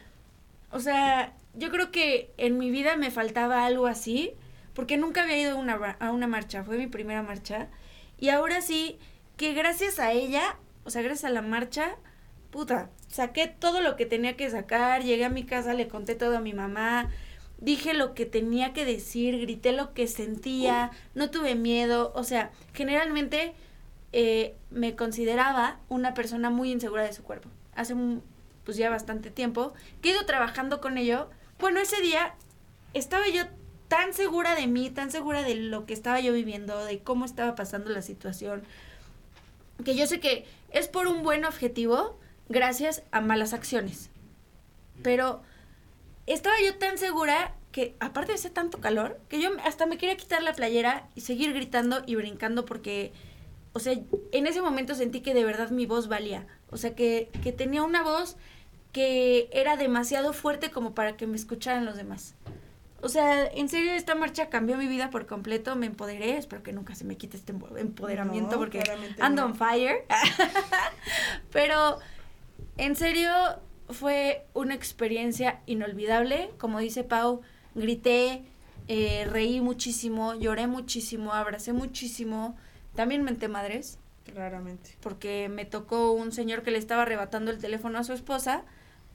[0.71, 4.33] O sea, yo creo que en mi vida me faltaba algo así,
[4.73, 7.67] porque nunca había ido a una, a una marcha, fue mi primera marcha,
[8.19, 8.97] y ahora sí,
[9.37, 11.95] que gracias a ella, o sea, gracias a la marcha,
[12.51, 16.37] puta, saqué todo lo que tenía que sacar, llegué a mi casa, le conté todo
[16.37, 17.09] a mi mamá,
[17.59, 22.51] dije lo que tenía que decir, grité lo que sentía, no tuve miedo, o sea,
[22.73, 23.53] generalmente
[24.13, 27.49] eh, me consideraba una persona muy insegura de su cuerpo.
[27.75, 28.23] Hace un-
[28.63, 31.29] pues ya bastante tiempo que he ido trabajando con ello.
[31.59, 32.35] Bueno, ese día
[32.93, 33.43] estaba yo
[33.87, 37.55] tan segura de mí, tan segura de lo que estaba yo viviendo, de cómo estaba
[37.55, 38.63] pasando la situación,
[39.83, 42.17] que yo sé que es por un buen objetivo
[42.49, 44.09] gracias a malas acciones.
[45.01, 45.41] Pero
[46.25, 50.17] estaba yo tan segura que, aparte de ese tanto calor, que yo hasta me quería
[50.17, 53.13] quitar la playera y seguir gritando y brincando porque,
[53.73, 53.93] o sea,
[54.31, 56.47] en ese momento sentí que de verdad mi voz valía.
[56.69, 58.37] O sea, que, que tenía una voz
[58.95, 62.33] que era demasiado fuerte como para que me escucharan los demás.
[63.01, 66.71] O sea, en serio, esta marcha cambió mi vida por completo, me empoderé, espero que
[66.71, 68.81] nunca se me quite este empo- empoderamiento No, porque
[69.19, 69.47] ando no.
[69.49, 70.05] on fire.
[71.51, 71.99] Pero,
[72.77, 73.29] en serio,
[73.89, 76.51] fue una experiencia inolvidable.
[76.57, 77.41] Como dice Pau,
[77.75, 78.43] grité,
[78.87, 82.55] eh, reí muchísimo, lloré muchísimo, abracé muchísimo.
[82.95, 84.95] También menté madres, Claramente.
[85.01, 88.63] porque me tocó un señor que le estaba arrebatando el teléfono a su esposa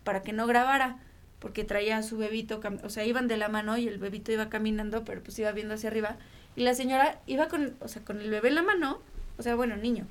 [0.05, 0.99] para que no grabara,
[1.39, 4.49] porque traía a su bebito, o sea, iban de la mano y el bebito iba
[4.49, 6.17] caminando, pero pues iba viendo hacia arriba.
[6.57, 9.01] Y la señora iba con, o sea, con el bebé en la mano,
[9.39, 10.07] o sea, bueno, niño,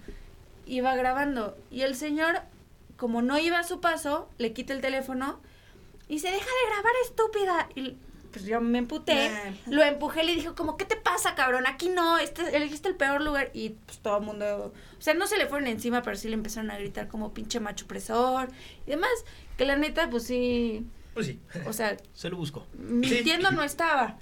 [0.66, 1.56] iba grabando.
[1.70, 2.42] Y el señor,
[2.98, 5.40] como no iba a su paso, le quita el teléfono
[6.08, 7.70] y se deja de grabar, estúpida.
[7.76, 7.98] Y
[8.32, 9.52] pues yo me emputé, Nah.
[9.76, 11.66] lo empujé, le dijo como, ¿qué te pasa, cabrón?
[11.68, 13.50] Aquí no, este, elegiste el peor lugar.
[13.54, 16.36] Y pues todo el mundo, o sea, no se le fueron encima, pero sí le
[16.36, 18.50] empezaron a gritar como pinche macho opresor
[18.86, 19.10] y demás.
[19.58, 21.40] Que la neta, pues sí, Pues sí.
[21.68, 22.66] o sea, Se lo busco.
[22.78, 24.18] mintiendo no estaba.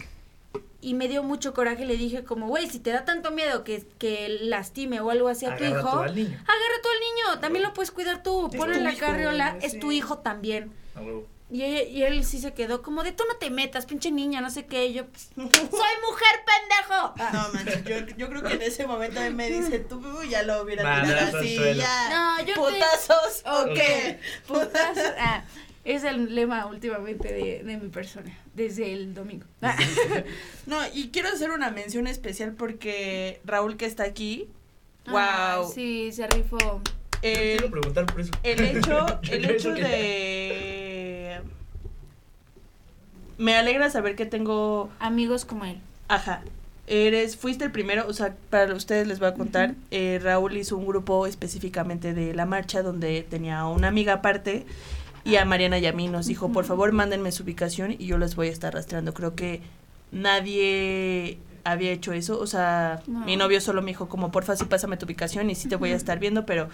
[0.79, 3.83] Y me dio mucho coraje, le dije como, güey, si te da tanto miedo que,
[3.97, 6.29] que lastime o algo así a tu Agarra hijo, tú al niño.
[6.29, 9.91] agarra tú al niño, también lo puedes cuidar tú, tu la hijo, carriola, es tu
[9.91, 10.71] hijo también.
[10.95, 11.25] A huevo.
[11.49, 14.41] Y, ella- y él sí se quedó como de, tú no te metas, pinche niña,
[14.41, 17.13] no sé qué, y yo, pues, soy mujer, pendejo.
[17.33, 20.61] No, manches, yo, yo creo que en ese momento él me dice, tú ya lo
[20.63, 22.09] hubiera tirado así, ya.
[22.09, 24.19] No, yo te- ¿Putazos o qué?
[24.45, 25.45] Putas, ah,
[25.85, 29.45] es el lema últimamente de, de mi persona, desde el domingo.
[29.61, 29.77] Ah.
[30.65, 34.49] No, y quiero hacer una mención especial porque Raúl que está aquí,
[35.07, 35.71] wow.
[35.73, 36.81] sí, se rifó.
[37.21, 38.31] Quiero preguntar por eso.
[38.43, 41.41] el hecho, el hecho que- de...
[43.37, 45.77] Me alegra saber que tengo Amigos como él.
[46.07, 46.41] Ajá.
[46.87, 50.77] Eres, fuiste el primero, o sea, para ustedes les voy a contar, eh, Raúl hizo
[50.77, 54.65] un grupo específicamente de la marcha donde tenía a una amiga aparte
[55.25, 58.17] y a Mariana y a mí nos dijo, por favor, mándenme su ubicación y yo
[58.17, 59.13] les voy a estar rastreando.
[59.13, 59.59] Creo que
[60.13, 63.19] nadie había hecho eso, o sea, No.
[63.25, 65.91] mi novio solo me dijo como, porfa, sí pásame tu ubicación y sí te voy
[65.91, 66.69] a estar viendo, pero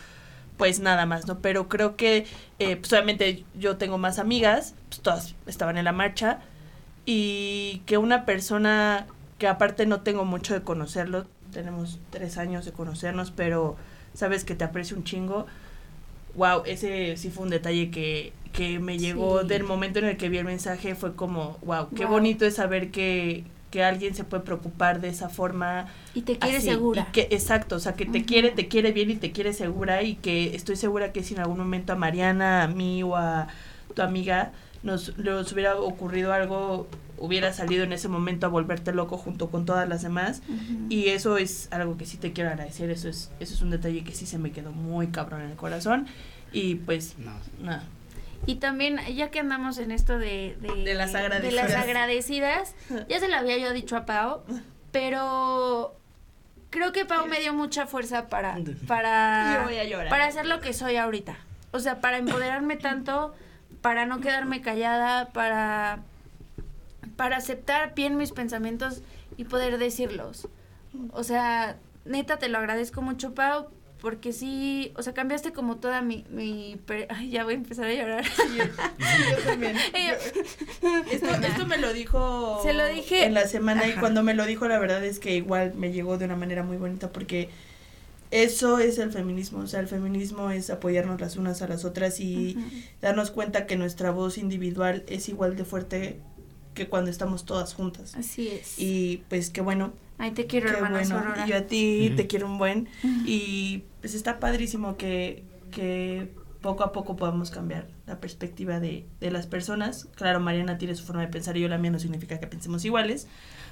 [0.58, 1.40] pues nada más, ¿no?
[1.40, 2.26] Pero creo que,
[2.60, 6.40] eh, pues obviamente yo tengo más amigas, pues todas estaban en la marcha,
[7.06, 12.72] y que una persona que aparte no tengo mucho de conocerlo, tenemos tres años de
[12.72, 13.76] conocernos, pero
[14.14, 15.46] sabes que te aprecio un chingo.
[16.36, 19.48] Wow, ese sí fue un detalle que, que me llegó Sí.
[19.48, 22.14] del momento en el que vi el mensaje, fue como, wow, qué Wow.
[22.14, 25.88] bonito es saber que, que alguien se puede preocupar de esa forma.
[26.14, 27.08] Y te quieres así, segura.
[27.10, 30.04] y que, exacto, o sea, que te quiere, te quiere bien y te quiere segura
[30.04, 33.48] y que estoy segura que si en algún momento a Mariana, a mí o a
[33.96, 34.52] tu amiga
[34.84, 39.66] nos, nos hubiera ocurrido algo, hubiera salido en ese momento a volverte loco junto con
[39.66, 40.44] todas las demás.
[40.90, 44.04] Y eso es algo que sí te quiero agradecer, eso es, eso es un detalle
[44.04, 46.06] que sí se me quedó muy cabrón en el corazón.
[46.52, 47.32] Y pues, No.
[47.60, 47.86] nada.
[48.46, 50.58] Y también, ya que andamos en esto de...
[50.60, 51.72] De, De las de agradecidas.
[51.72, 52.76] las agradecidas,
[53.08, 54.44] ya se lo había yo dicho a Pau,
[54.92, 55.96] pero
[56.70, 58.58] creo que Pau me dio mucha fuerza para...
[58.88, 59.64] para.
[60.10, 61.38] Para hacer lo que soy ahorita.
[61.72, 63.34] O sea, para empoderarme tanto,
[63.82, 66.00] para no quedarme callada, para...
[67.16, 69.02] Para aceptar bien mis pensamientos
[69.38, 70.48] y poder decirlos.
[71.12, 73.70] O sea, neta, te lo agradezco mucho, Pau,
[74.04, 76.26] porque sí, o sea, cambiaste como toda mi...
[76.30, 78.26] mi Ay, ya voy a empezar a llorar.
[78.26, 79.78] yo también.
[81.10, 83.24] Esto, esto me lo dijo Se lo dije.
[83.24, 86.18] en la semana y cuando me lo dijo la verdad es que igual me llegó
[86.18, 87.50] de una manera muy bonita porque
[88.30, 92.20] eso es el feminismo, o sea, el feminismo es apoyarnos las unas a las otras
[92.20, 92.58] y
[93.02, 96.20] darnos cuenta que nuestra voz individual es igual de fuerte
[96.74, 98.16] que cuando estamos todas juntas.
[98.16, 98.78] Así es.
[98.78, 101.10] Y pues qué bueno, Ay, te quiero, qué hermana bueno.
[101.10, 101.46] Sorora.
[101.46, 102.88] Y yo a ti te quiero un buen.
[103.26, 106.30] Y pues está padrísimo que, que
[106.62, 110.08] poco a poco podamos cambiar la perspectiva de, de las personas.
[110.16, 112.86] Claro, Mariana tiene su forma de pensar y yo la mía no significa que pensemos
[112.86, 113.28] iguales.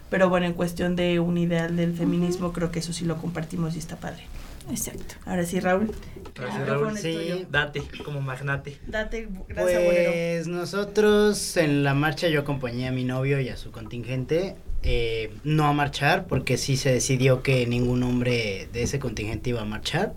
[0.10, 3.76] Pero bueno, en cuestión de un ideal del feminismo, creo que eso sí lo compartimos
[3.76, 4.24] y está padre.
[4.70, 5.16] Exacto.
[5.26, 5.92] Ahora sí, Raúl.
[6.36, 6.98] Gracias, Raúl.
[6.98, 7.14] Sí.
[7.14, 7.46] tuyo.
[7.50, 8.78] Date como magnate.
[8.88, 10.12] Date, gracias, bolero.
[10.12, 14.56] Pues nosotros en la marcha yo acompañé a mi novio y a su contingente.
[14.84, 19.62] Eh, no a marchar, porque sí se decidió que ningún hombre de ese contingente iba
[19.62, 20.14] a marchar.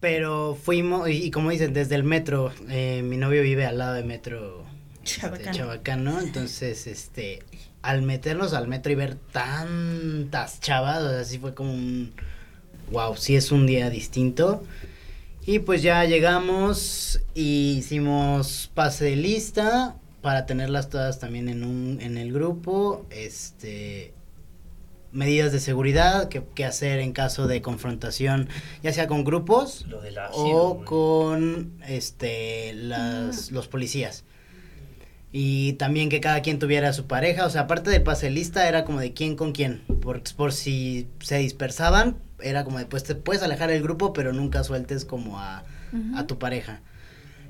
[0.00, 3.94] Pero fuimos, y, y como dicen, desde el metro, eh, mi novio vive al lado
[3.94, 4.64] de metro
[5.02, 5.52] este, Chabacano.
[5.52, 7.42] Chabacano, entonces, este,
[7.82, 12.12] al meternos al metro y ver tantas chavas, o sea, sí fue como un,
[12.90, 14.64] wow, sí es un día distinto.
[15.46, 19.94] Y pues ya llegamos y hicimos pase de lista
[20.26, 24.12] para tenerlas todas también en un en el grupo, este
[25.12, 28.48] medidas de seguridad que, que hacer en caso de confrontación,
[28.82, 34.24] ya sea con grupos Lo del o con este las los policías.
[35.30, 38.84] Y también que cada quien tuviera su pareja, o sea, aparte del pase lista era
[38.84, 43.14] como de quién con quién, por, por si se dispersaban, era como de pues te
[43.14, 45.62] puedes alejar del grupo, pero nunca sueltes como a,
[46.16, 46.80] a tu pareja.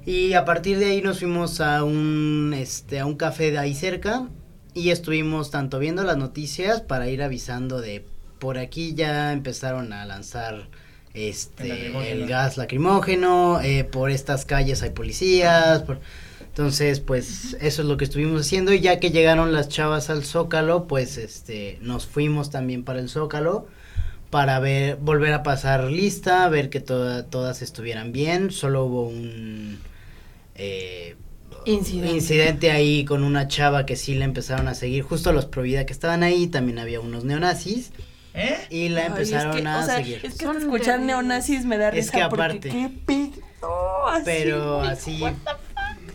[0.06, 3.74] Y a partir de ahí nos fuimos a un este a un café de ahí
[3.74, 4.28] cerca
[4.72, 8.04] y estuvimos tanto viendo las noticias para ir avisando de
[8.38, 10.68] por aquí ya empezaron a lanzar
[11.14, 15.98] El este el gas lacrimógeno, eh, por estas calles hay policías, por-
[16.46, 20.24] entonces pues eso es lo que estuvimos haciendo y ya que llegaron las chavas al
[20.24, 23.66] Zócalo, pues este nos fuimos también para el Zócalo
[24.30, 29.78] para ver volver a pasar lista, ver que toda- todas estuvieran bien, solo hubo un
[30.56, 31.16] eh,
[31.64, 32.14] Incidente.
[32.14, 35.92] incidente ahí con una chava que sí le empezaron a seguir, justo los Provida que
[35.92, 37.90] estaban ahí, también había unos neonazis
[38.34, 38.56] ¿Eh?
[38.70, 40.20] y la Ay, empezaron es que, a o sea, seguir.
[40.22, 42.68] Es que Son escuchar neonazis me da Es risa que porque aparte.
[42.68, 45.24] qué pedo, así, pero así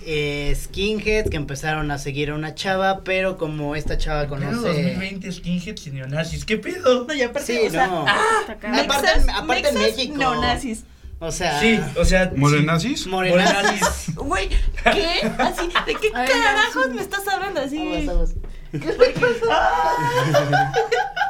[0.05, 5.31] eh, skinheads que empezaron a seguir a una chava, pero como esta chava conoce 2020
[5.31, 6.45] skinheads y neonazis.
[6.45, 7.05] ¿Qué pedo?
[7.07, 8.05] No, y aparte, Sí, o sea, no.
[8.07, 8.79] ah, Está cabrón.
[8.85, 10.17] Aparte- aparte en México.
[10.17, 10.83] neonazis.
[11.21, 12.31] O sea, Sí, o sea.
[12.35, 13.05] ¿Morenazis?
[13.07, 14.13] morenazis.
[14.15, 15.31] Güey, ¿qué?
[15.37, 17.79] Así, ¿de qué carajos me estás hablando así?
[18.09, 18.33] Aguas, aguas.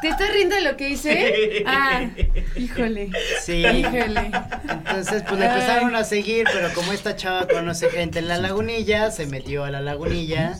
[0.02, 1.64] ¿Te estás riendo de lo que hice?
[1.68, 2.10] Ah,
[2.56, 3.12] híjole.
[3.42, 3.66] Sí.
[3.66, 4.32] Híjole.
[4.70, 9.12] Entonces, pues le empezaron a seguir, pero como esta chava conoce gente en la lagunilla,
[9.12, 10.58] se metió a la lagunilla.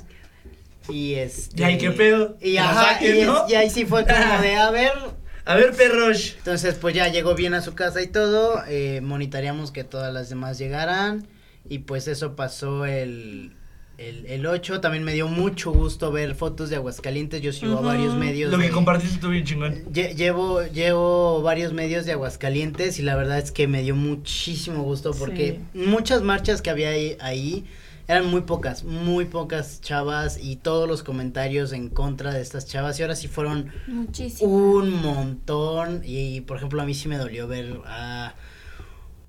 [0.90, 1.62] Y este.
[1.62, 2.38] ¿Y ahí qué pedo?
[2.42, 5.21] Y, ajá, saquen, y, y ahí sí fue como de, a ver.
[5.46, 6.36] A ver, perros.
[6.38, 8.64] Entonces, pues ya llegó bien a su casa y todo.
[8.68, 11.28] Eh, monitoreamos que todas las demás llegaran.
[11.68, 13.54] Y pues eso pasó el.
[13.98, 17.40] El, el 8 también me dio mucho gusto ver fotos de Aguascalientes.
[17.42, 17.86] Yo sigo a Ujú.
[17.86, 18.52] varios medios.
[18.52, 19.86] Lo que de- compartiste estuvo bien chingón.
[19.94, 24.82] Lle- Llevo, llevo varios medios de Aguascalientes y la verdad es que me dio muchísimo
[24.82, 27.66] gusto porque muchas marchas que había ahí, ahí
[28.12, 33.00] eran muy pocas, muy pocas chavas y todos los comentarios en contra de estas chavas.
[33.00, 34.52] Y ahora sí fueron Muchísimo.
[34.52, 36.02] un montón.
[36.04, 38.34] Y por ejemplo a mí sí me dolió ver a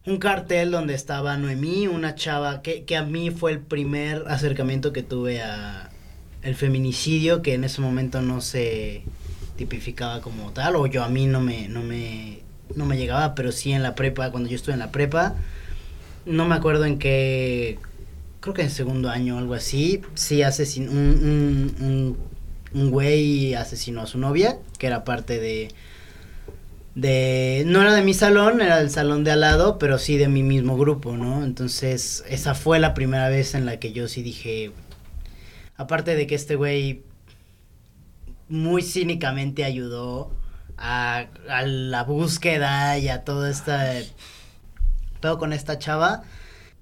[0.05, 4.93] un cartel donde estaba Noemí, una chava que, que a mí fue el primer acercamiento
[4.93, 5.91] que tuve a
[6.43, 9.05] el feminicidio, que en ese momento no se
[9.55, 12.41] tipificaba como tal, o yo a mí no me, no me,
[12.75, 15.37] no me llegaba, pero sí en la prepa, cuando yo estuve en la prepa,
[16.27, 17.79] no me acuerdo en qué,
[18.43, 22.19] creo que en segundo año o algo así, sí asesinó, un, un,
[22.75, 25.69] un, güey asesinó a su novia, que era parte de
[26.97, 30.29] de no era de mi salón, era del salón de al lado, pero sí de
[30.29, 31.45] mi mismo grupo, ¿no?
[31.45, 34.73] Entonces, esa fue la primera vez en la que yo sí dije
[35.77, 37.05] aparte de que este güey
[38.49, 40.33] muy cínicamente ayudó
[40.77, 44.11] a, a la búsqueda y a todo este
[45.21, 46.25] pedo con esta chava.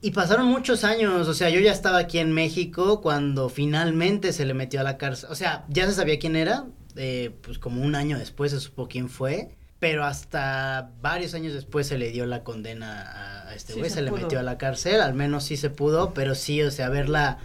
[0.02, 4.46] Y pasaron muchos años, o sea, yo ya estaba aquí en México cuando finalmente se
[4.46, 5.28] le metió a la cárcel.
[5.30, 6.64] O sea, ya se sabía quién era,
[6.96, 11.86] eh, pues como un año después se supo quién fue, pero hasta varios años después
[11.86, 14.56] se le dio la condena a, este Sí güey, se se, le metió a la
[14.56, 17.38] cárcel, al menos sí se pudo, pero sí, o sea, ver la,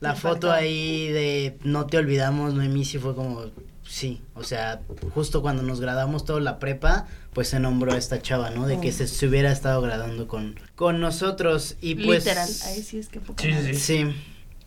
[0.00, 3.44] la foto ahí de No te olvidamos, Noemí, sí fue como,
[3.90, 4.82] sí, o sea,
[5.14, 8.66] justo cuando nos graduamos toda la prepa, pues se nombró a esta chava, ¿no?
[8.68, 8.92] De que Oh.
[8.92, 12.24] se, se hubiera estado graduando con, con nosotros y pues...
[12.24, 13.74] Literal, ahí sí es que Sí, sí.
[13.74, 14.06] Sí.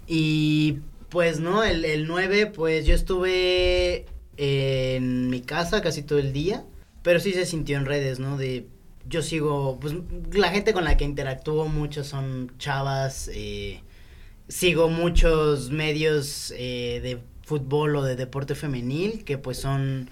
[0.08, 4.06] Y pues no, el, el 9, pues yo estuve
[4.36, 6.66] en mi casa casi todo el día,
[7.02, 8.38] pero sí se sintió en redes, ¿no?
[8.38, 8.68] De
[9.08, 9.94] yo sigo, pues
[10.34, 13.82] la gente con la que interactúo mucho son chavas, eh,
[14.48, 20.10] sigo muchos medios eh, de fútbol o de deporte femenil que pues son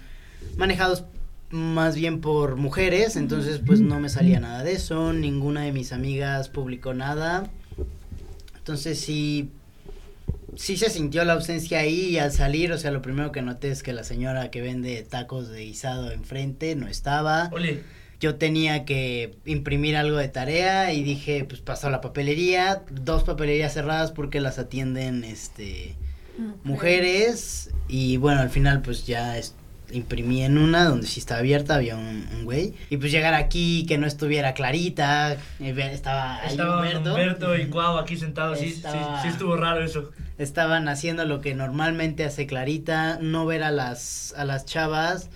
[0.56, 1.04] manejados
[1.50, 5.92] más bien por mujeres, entonces pues no me salía nada de eso, ninguna de mis
[5.92, 7.50] amigas publicó nada.
[8.56, 9.50] Entonces sí,
[10.56, 13.70] sí se sintió la ausencia ahí y al salir, o sea, lo primero que noté
[13.70, 17.50] es que la señora que vende tacos de guisado enfrente no estaba.
[18.18, 23.24] Yo tenía que imprimir algo de tarea y dije, pues pasó a la papelería, dos
[23.24, 25.96] papelerías cerradas porque las atienden, este,
[26.64, 29.54] mujeres y bueno, al final pues ya es-
[29.92, 33.84] imprimí en una donde sí estaba abierta, había un, un güey y pues llegar aquí
[33.86, 37.10] que no estuviera clarita, eh, estaba ahí estaba Humberto.
[37.10, 40.10] Humberto y Cuau aquí sentados, sí, sí estuvo raro eso.
[40.38, 45.28] estaban haciendo lo que normalmente hace Clarita, no ver a las a las chavas,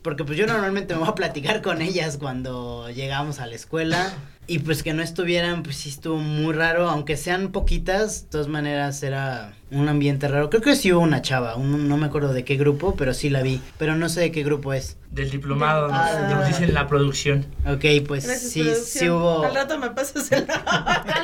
[0.00, 4.10] porque pues yo normalmente me voy a platicar con ellas cuando llegamos a la escuela
[4.46, 8.48] y pues que no estuvieran, pues sí estuvo muy raro, aunque sean poquitas, de todas
[8.48, 10.50] maneras era un ambiente raro.
[10.50, 13.30] Creo que sí hubo una chava, un- no me acuerdo de qué grupo, pero sí
[13.30, 14.96] la vi, pero no sé de qué grupo es.
[15.10, 16.28] Del diplomado, nos, Ah.
[16.30, 17.44] nos dicen la producción.
[17.66, 18.86] Ok, pues Gracias, sí, producción.
[18.86, 19.44] sí hubo...
[19.44, 20.46] Al rato me pasas el Al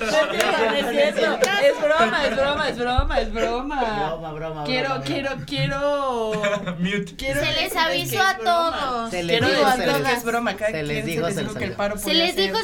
[1.63, 3.81] Es broma, es broma, es broma, es broma.
[4.09, 5.45] Broma, broma, Quiero, broma, quiero, broma.
[5.47, 6.33] quiero.
[6.79, 7.15] Mute.
[7.17, 9.11] quiero Se les avisó a todos.
[9.11, 9.87] Se les Quiero dijo, se les-
[10.25, 10.57] broma.
[10.59, 11.99] Se les dijo, se les avisó.
[11.99, 12.59] Se les dijo,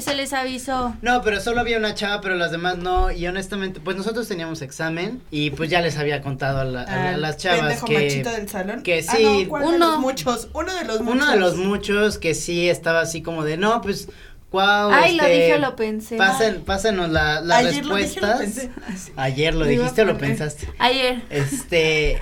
[0.00, 0.94] se les avisó.
[1.02, 3.10] No, pero solo había una chava, pero las demás no.
[3.10, 6.84] Y honestamente, pues nosotros teníamos examen y pues ya les había contado a, la- a-
[6.84, 8.82] a Al las chavas que machito del salón.
[8.82, 9.22] que Ah, sí.
[9.44, 9.90] no, ¿cuál de Uno.
[9.90, 10.48] los muchos.
[10.54, 11.14] Uno de los muchos.
[11.22, 14.08] uno de los muchos que sí estaba así como de no, pues
[14.52, 14.90] wow.
[14.92, 16.16] Ay, lo dije, lo pensé.
[16.16, 18.68] Pasen, pásenos la- las Ayer lo dije, lo respuestas.
[18.86, 19.12] pensé.
[19.16, 20.68] Ayer lo dijiste o lo pensaste.
[20.78, 21.22] Ayer.
[21.30, 22.20] Este,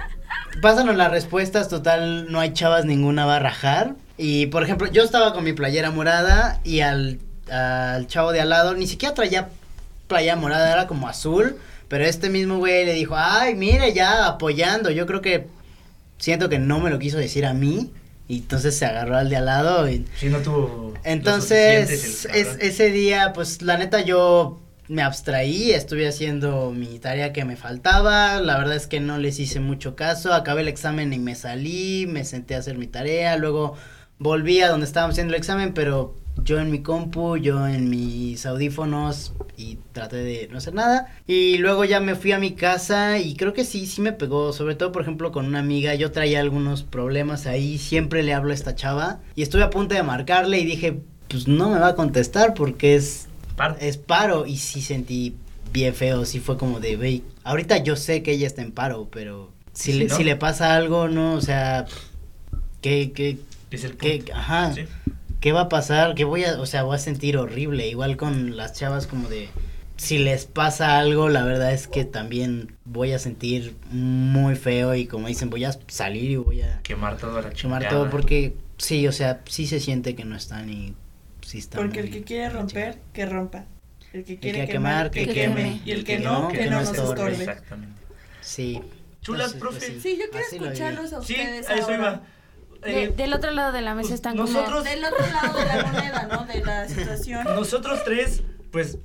[0.60, 3.94] pásanos las respuestas, total, no hay chavas ninguna va a rajar.
[4.20, 7.18] Y, por ejemplo, yo estaba con mi playera morada y al,
[7.50, 9.48] al chavo de al lado ni siquiera traía
[10.06, 11.56] playera morada, era como azul.
[11.88, 14.90] Pero este mismo güey le dijo, ay, mire, ya apoyando.
[14.90, 15.46] Yo creo que
[16.18, 17.92] siento que no me lo quiso decir a mí.
[18.28, 20.92] Y entonces se agarró al de al lado y Sí, no tuvo.
[21.02, 27.32] entonces, el es, ese día, pues la neta yo me abstraí, estuve haciendo mi tarea
[27.32, 31.12] que me faltaba, la verdad es que no les hice mucho caso, acabé el examen
[31.12, 33.76] y me salí, me senté a hacer mi tarea, luego
[34.18, 38.46] volví a donde estábamos haciendo el examen, pero yo en mi compu, yo en mis
[38.46, 41.14] audífonos y traté de no hacer nada.
[41.26, 44.52] Y luego ya me fui a mi casa y creo que sí, sí me pegó,
[44.52, 48.52] sobre todo por ejemplo con una amiga, yo traía algunos problemas ahí, siempre le hablo
[48.52, 51.88] a esta chava y estuve a punto de marcarle y dije, pues no me va
[51.88, 55.34] a contestar porque es, Par- es paro y sí sentí
[55.72, 59.08] bien feo, sí fue como de, wey, ahorita yo sé que ella está en paro,
[59.10, 60.16] pero si, Sí, le, ¿no?
[60.16, 61.84] si le pasa algo, no, o sea,
[62.80, 63.38] ¿qué, qué,
[63.70, 64.32] es el punto.
[64.34, 64.82] ajá, Sí.
[65.40, 66.14] ¿Qué va a pasar?
[66.14, 69.48] ¿Qué voy a, o sea, voy a sentir horrible, igual con las chavas como de,
[69.96, 75.06] si les pasa algo, la verdad es que también voy a sentir muy feo y
[75.06, 77.88] como dicen, voy a salir y voy a Quemar todo la quemar chingada.
[77.88, 80.94] todo porque sí, o sea, sí se siente que no están y
[81.42, 81.80] sí están.
[81.82, 83.66] Porque el que quiere romper, que rompa.
[84.12, 85.54] El que quiere quiera quemar, quemar, que, que queme.
[85.54, 85.80] queme.
[85.84, 87.12] Y el que Que no, no, que, que no no nos estorbe.
[87.32, 87.32] estorbe.
[87.34, 88.02] Exactamente.
[88.40, 88.80] Sí.
[89.20, 89.90] Chulas, Entonces, profe.
[89.92, 92.22] pues, Sí, yo quiero escucharlos a Sí, ustedes a eso ahora.
[92.82, 94.82] De- eh, del otro lado de la mesa pues, están nosotros- como...
[94.82, 96.44] Del otro lado de la moneda, ¿no?
[96.44, 97.44] De la situación.
[97.44, 98.98] nosotros tres, pues,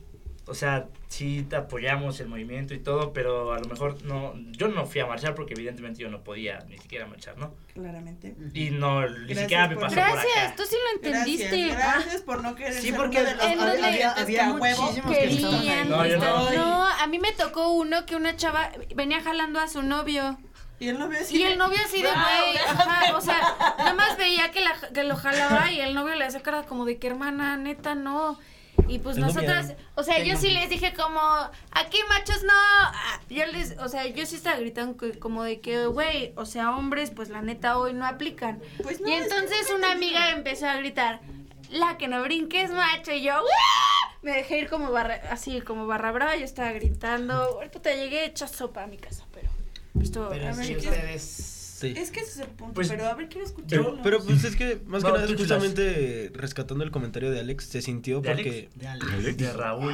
[0.46, 4.68] o sea, sí te apoyamos el movimiento y todo, pero a lo mejor no, yo
[4.68, 7.54] no fui a marchar porque evidentemente yo no podía ni siquiera marchar, ¿no?
[7.74, 8.36] Claramente.
[8.54, 10.54] Y no, ni Gracias siquiera me por- pasó por Gracias, acá.
[10.58, 11.68] tú sí lo entendiste.
[11.68, 14.54] Gracias, gracias por no querer Sí, porque de los en donde- había, había que a
[14.54, 15.20] huevo muchísimos que.
[15.20, 15.90] Querían.
[15.90, 16.52] No, yo no.
[16.52, 20.38] no, a mí me tocó uno que una chava venía jalando a su novio.
[20.80, 23.40] Y el novio así Y de- el novio así de güey, ajá, o sea,
[23.78, 26.84] nada más veía que, la, que lo jalaba y el novio le hacía cara como
[26.86, 28.38] de que hermana, neta, no.
[28.90, 31.22] Y pues nosotras, o sea, yo sí les dije como,
[31.72, 32.52] aquí machos no.
[32.54, 36.46] Ah, Yo les, o sea, yo sí estaba gritando que- como de que, güey, o
[36.46, 38.60] sea, hombres, pues la neta hoy no aplican.
[38.82, 41.22] Pues no, y es que entonces una amiga empezó a gritar,
[41.70, 43.12] la que no brinque es macho.
[43.14, 44.16] Y yo, "¡Ah!".
[44.22, 47.34] me dejé ir como barra, así, como barra brava, yo estaba gritando.
[47.36, 49.24] Ahorita te llegué hecha sopa a mi casa,
[50.02, 51.60] esto, Pero a ver, ¿qué- ustedes...
[51.74, 51.94] Sí.
[51.98, 53.90] Es que ese es el punto, Pues- pero a ver, quiero escucharlo.
[53.96, 57.42] Pero, pero pues es que más que No, nada es justamente rescatando el comentario de
[57.42, 58.70] Alex, se sintió ¿De porque...
[58.76, 59.36] De Alex.
[59.38, 59.94] De Raúl.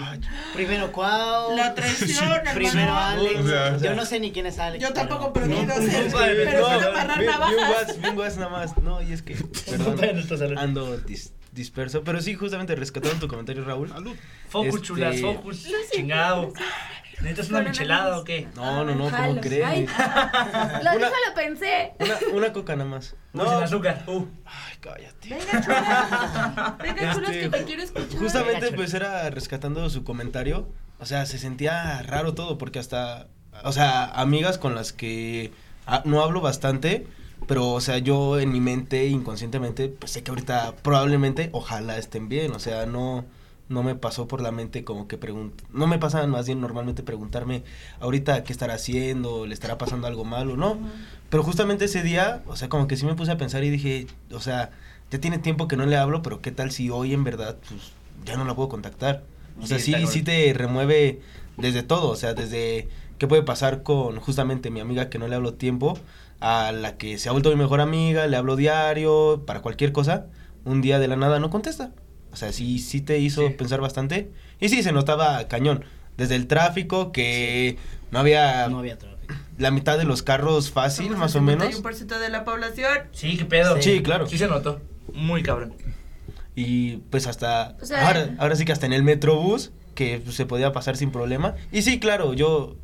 [0.53, 1.55] Primero Cuau.
[1.57, 2.93] La traición, Primero.
[2.93, 3.39] Alex.
[3.39, 4.83] O sea, yo no sé ni quién es Alex.
[4.83, 6.11] Yo tampoco, pero No, ser.
[6.11, 7.55] vale, Pero no, quiero amarrar navajas.
[7.55, 8.77] guas, bien guas nada más.
[8.77, 9.33] No, y es que,
[9.65, 10.85] perdón, Todavía no estás hablando.
[10.93, 12.03] ando dis- disperso.
[12.03, 13.89] Pero sí, justamente rescatando tu comentario, Raúl.
[13.89, 14.15] Salud.
[14.49, 15.67] Focus, Este- chulas, focus.
[15.91, 16.53] Chingado.
[17.21, 18.47] ¿Necesitas una michelada o qué?
[18.55, 19.27] No, no, no, Jalo.
[19.27, 19.65] ¿cómo creen?
[19.65, 19.87] Ay,
[20.83, 21.93] lo dijo, lo pensé.
[21.99, 23.15] Una, una coca nada más.
[23.33, 24.03] No, sin azúcar.
[24.07, 24.25] Uh.
[24.45, 25.29] Ay, cállate.
[25.29, 26.77] Venga, chulas.
[26.77, 28.19] Venga, chulas, Este, que te quiero escuchar.
[28.19, 33.27] Justamente Venga, pues era rescatando su comentario, o sea, se sentía raro todo porque hasta,
[33.63, 35.51] o sea, amigas con las que
[36.05, 37.07] no hablo bastante,
[37.47, 42.29] pero o sea, yo en mi mente inconscientemente pues sé que ahorita probablemente ojalá estén
[42.29, 43.25] bien, o sea, no
[43.69, 47.03] no me pasó por la mente como que pregunto, no me pasa más bien normalmente
[47.03, 47.63] preguntarme
[47.99, 50.77] ahorita qué estará haciendo, le estará pasando algo malo, ¿no?
[51.29, 54.07] Pero justamente ese día, o sea, como que sí me puse a pensar y dije,
[54.33, 54.71] o sea,
[55.11, 57.93] ya tiene tiempo que no le hablo, pero qué tal si hoy en verdad, pues,
[58.25, 59.23] ya no la puedo contactar.
[59.61, 61.21] O sea, Sí, sí te remueve
[61.57, 62.89] desde todo, o sea, desde
[63.19, 65.99] qué puede pasar con justamente mi amiga que no le hablo tiempo,
[66.39, 70.27] a la que se ha vuelto mi mejor amiga, le hablo diario, para cualquier cosa,
[70.65, 71.91] un día de la nada no contesta.
[72.31, 73.53] O sea, sí, sí te hizo Sí.
[73.53, 74.29] pensar bastante.
[74.59, 75.85] Y sí, se notaba cañón.
[76.17, 77.77] Desde el tráfico, que
[78.11, 79.19] no había No había tráfico.
[79.57, 81.63] la mitad de los carros fácil, Somos más o menos.
[81.67, 82.91] 51% de la población.
[83.11, 83.81] Sí, qué pedo.
[83.81, 84.27] Sí, claro.
[84.27, 84.81] Sí se notó.
[85.13, 85.73] Muy cabrón.
[86.55, 90.35] Y pues hasta O sea- ahora, ahora sí que hasta en el Metrobús que pues,
[90.35, 91.55] se podía pasar sin problema.
[91.71, 92.75] Y sí, claro, yo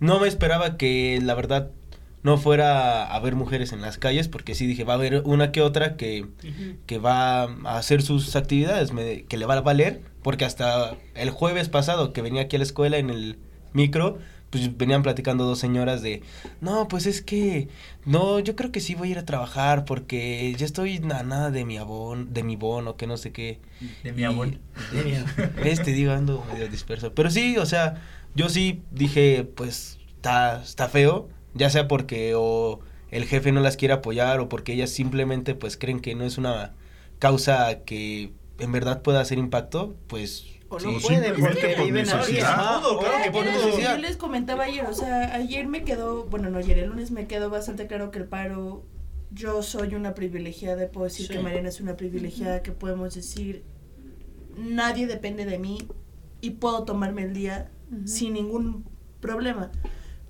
[0.00, 1.70] no me esperaba que la verdad
[2.22, 5.52] no fuera a haber mujeres en las calles porque sí dije, va a haber una
[5.52, 6.26] que otra que,
[6.86, 11.30] que va a hacer sus actividades, me- que le va a valer, porque hasta el
[11.30, 13.38] jueves pasado que venía aquí a la escuela en el
[13.72, 14.18] micro,
[14.50, 16.22] pues venían platicando dos señoras de,
[16.62, 17.68] no, pues es que,
[18.06, 21.50] no, yo creo que sí voy a ir a trabajar porque ya estoy a nada
[21.50, 23.60] de mi abón, de mi bono, que no sé qué.
[24.02, 24.58] De mi abón.
[25.62, 25.82] ¿Ves?
[25.82, 27.12] Te digo, ando medio disperso.
[27.14, 28.02] Pero sí, o sea,
[28.34, 32.80] yo sí dije, pues, está, está feo, ya sea porque o
[33.10, 36.38] el jefe no las quiere apoyar o porque ellas simplemente, pues, creen que no es
[36.38, 36.74] una
[37.18, 40.44] causa que en verdad pueda hacer impacto, pues...
[40.70, 40.86] O sí.
[40.86, 42.04] no pueden simplemente porque por viven.
[42.06, 43.96] Todo, claro que por Yo les- necesidad.
[43.96, 47.26] Yo les comentaba ayer, o sea, ayer me quedó, bueno, no ayer, el lunes me
[47.26, 48.84] quedó bastante claro que el paro,
[49.30, 51.32] yo soy una privilegiada, puedo decir Sí.
[51.32, 53.64] que Mariana es una privilegiada, que podemos decir,
[54.58, 55.88] nadie depende de mí
[56.42, 57.70] y puedo tomarme el día
[58.04, 58.84] sin ningún
[59.20, 59.70] problema.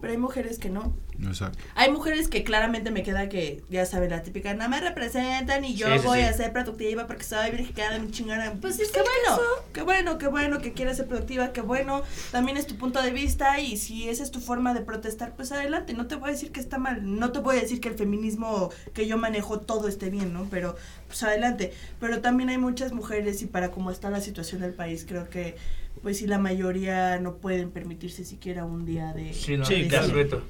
[0.01, 0.95] Pero hay mujeres que no.
[1.21, 1.59] Exacto.
[1.75, 5.75] Hay mujeres que claramente me queda que, ya saben, la típica, no me representan y
[5.75, 6.25] yo Sí, sí, voy sí.
[6.27, 8.53] a ser productiva porque soy virgen, mi chingada.
[8.61, 9.43] Pues es qué bueno, caso.
[9.73, 12.03] qué bueno, qué bueno que quieras ser productiva, qué bueno.
[12.31, 15.51] También es tu punto de vista y si esa es tu forma de protestar, pues
[15.51, 15.93] adelante.
[15.95, 17.97] No te voy a decir que está mal, no te voy a decir que el
[17.97, 20.47] feminismo que yo manejo todo esté bien, ¿no?
[20.51, 20.77] Pero,
[21.09, 21.73] pues adelante.
[21.99, 25.57] Pero también hay muchas mujeres y para cómo está la situación del país, creo que,
[26.03, 29.33] pues sí, la mayoría no pueden permitirse siquiera un día de...
[29.33, 30.43] Sí, no, Sí, de claro.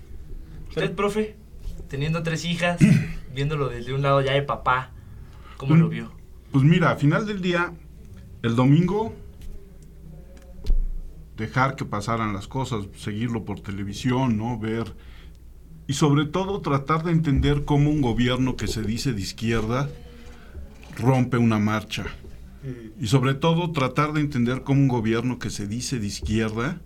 [0.69, 1.37] ¿Usted, profe?
[1.89, 2.79] Teniendo tres hijas,
[3.35, 4.91] viéndolo desde un lado ya de papá,
[5.57, 5.79] ¿cómo Mm.
[5.81, 6.13] lo vio?
[6.53, 7.73] Pues mira, a final del día,
[8.43, 9.15] el domingo,
[11.37, 14.59] dejar que pasaran las cosas, seguirlo por televisión, ¿no?
[14.59, 14.95] Ver.
[15.87, 19.89] Y sobre todo tratar de entender cómo un gobierno que se dice de izquierda
[20.99, 22.07] rompe una marcha.
[23.01, 26.81] Y sobre todo tratar de entender cómo un gobierno que se dice de izquierda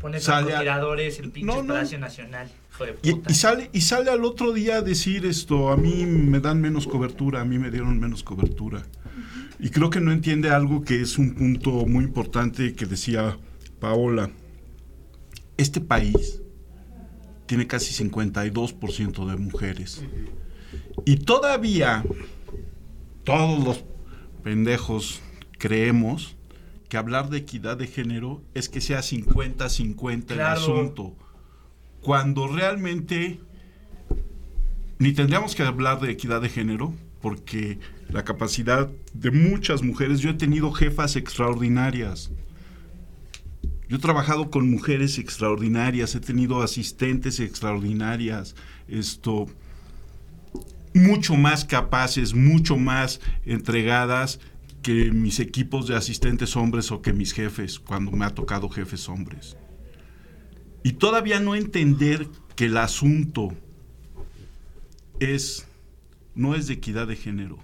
[0.00, 1.74] Pone Sale a- tiradores el pinche No, no.
[1.74, 2.50] Palacio Nacional.
[3.02, 6.86] Y sale y sale al otro día a decir esto, a mí me dan menos
[6.86, 8.82] cobertura, a mí me dieron menos cobertura.
[9.60, 13.38] Y creo que no entiende algo que es un punto muy importante que decía
[13.78, 14.30] Paola.
[15.58, 16.40] Este país
[17.46, 20.02] tiene casi 52% de mujeres.
[21.04, 22.02] Y todavía
[23.24, 23.84] todos los
[24.42, 25.20] pendejos
[25.58, 26.36] creemos
[26.88, 31.14] que hablar de equidad de género es que sea 50-50 el asunto.
[32.02, 33.40] Cuando realmente
[34.98, 37.78] ni tendríamos que hablar de equidad de género, porque
[38.08, 42.30] la capacidad de muchas mujeres, yo he tenido jefas extraordinarias.
[43.88, 48.54] Yo he trabajado con mujeres extraordinarias, he tenido asistentes extraordinarias,
[48.86, 49.46] esto,
[50.94, 54.40] mucho más capaces, mucho más entregadas
[54.82, 59.08] que mis equipos de asistentes hombres o que mis jefes, cuando me ha tocado jefes
[59.08, 59.56] hombres.
[60.82, 63.54] Y todavía no entender que el asunto
[65.20, 65.68] es
[66.34, 67.58] no es de equidad de género,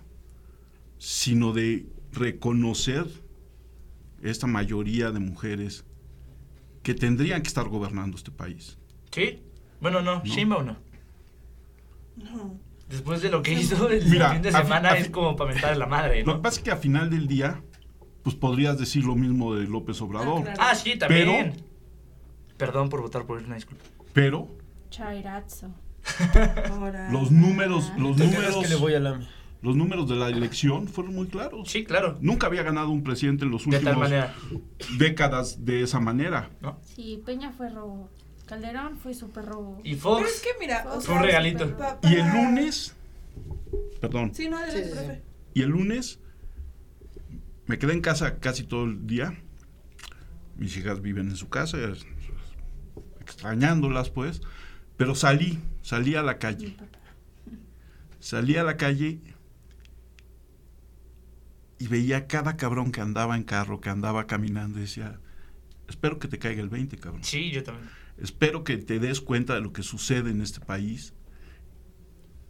[0.99, 3.07] sino de reconocer
[4.23, 5.85] esta mayoría de mujeres
[6.83, 8.79] que tendrían que estar gobernando este país.
[9.11, 9.41] ¿Sí?
[9.81, 10.25] Bueno, no, No.
[10.25, 10.77] Sheinbaum no.
[12.17, 12.68] No.
[12.89, 15.87] Después de lo que hizo el Mira, fin de semana es como para mentar la
[15.87, 16.37] madre, Lo ¿no?
[16.39, 17.63] que pasa es que a final del día,
[18.23, 20.59] pues podrías decir lo mismo de López Obrador, Ah, claro.
[20.63, 21.53] Ah, sí, también.
[21.55, 21.69] Pero-
[22.57, 23.85] Perdón por votar por él, una disculpa.
[24.13, 24.49] pero
[24.91, 25.69] Chairazo.
[26.71, 27.11] Ahora.
[27.13, 29.21] los números, los ¿Te cagas números, que le voy a la...
[29.63, 31.69] los números de la elección fueron muy claros.
[31.71, 32.17] Sí, claro.
[32.21, 34.35] Nunca había ganado un presidente en los De tal últimos manera.
[34.99, 36.51] décadas de esa manera.
[36.61, 36.79] ¿no?
[36.83, 38.09] Sí, Peña fue robo.
[38.49, 39.81] Calderón fue súper robo.
[39.85, 40.41] Y Pero es Fox.
[40.43, 41.77] que mira, o Fue sea, un regalito.
[42.03, 42.97] Y el lunes,
[44.01, 45.23] perdón, Sí, no, adelante, Sí, sí,
[45.55, 46.19] y el lunes
[47.67, 49.39] me quedé en casa casi todo el día.
[50.57, 51.77] Mis hijas viven en su casa,
[53.21, 54.41] extrañándolas pues,
[54.97, 56.77] pero salí, salí a la calle.
[58.19, 59.21] Salí a la calle
[61.79, 65.21] y veía cada cabrón que andaba en carro, que andaba caminando y decía,
[65.89, 67.23] espero que te caiga el 20, cabrón.
[67.23, 67.89] Sí, yo también.
[68.21, 71.15] Espero que te des cuenta de lo que sucede en este país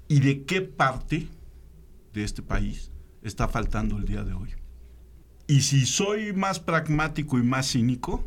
[0.08, 1.28] y de qué parte
[2.14, 2.90] de este país
[3.22, 4.54] está faltando el día de hoy.
[5.46, 8.22] Y si soy más pragmático y más cínico,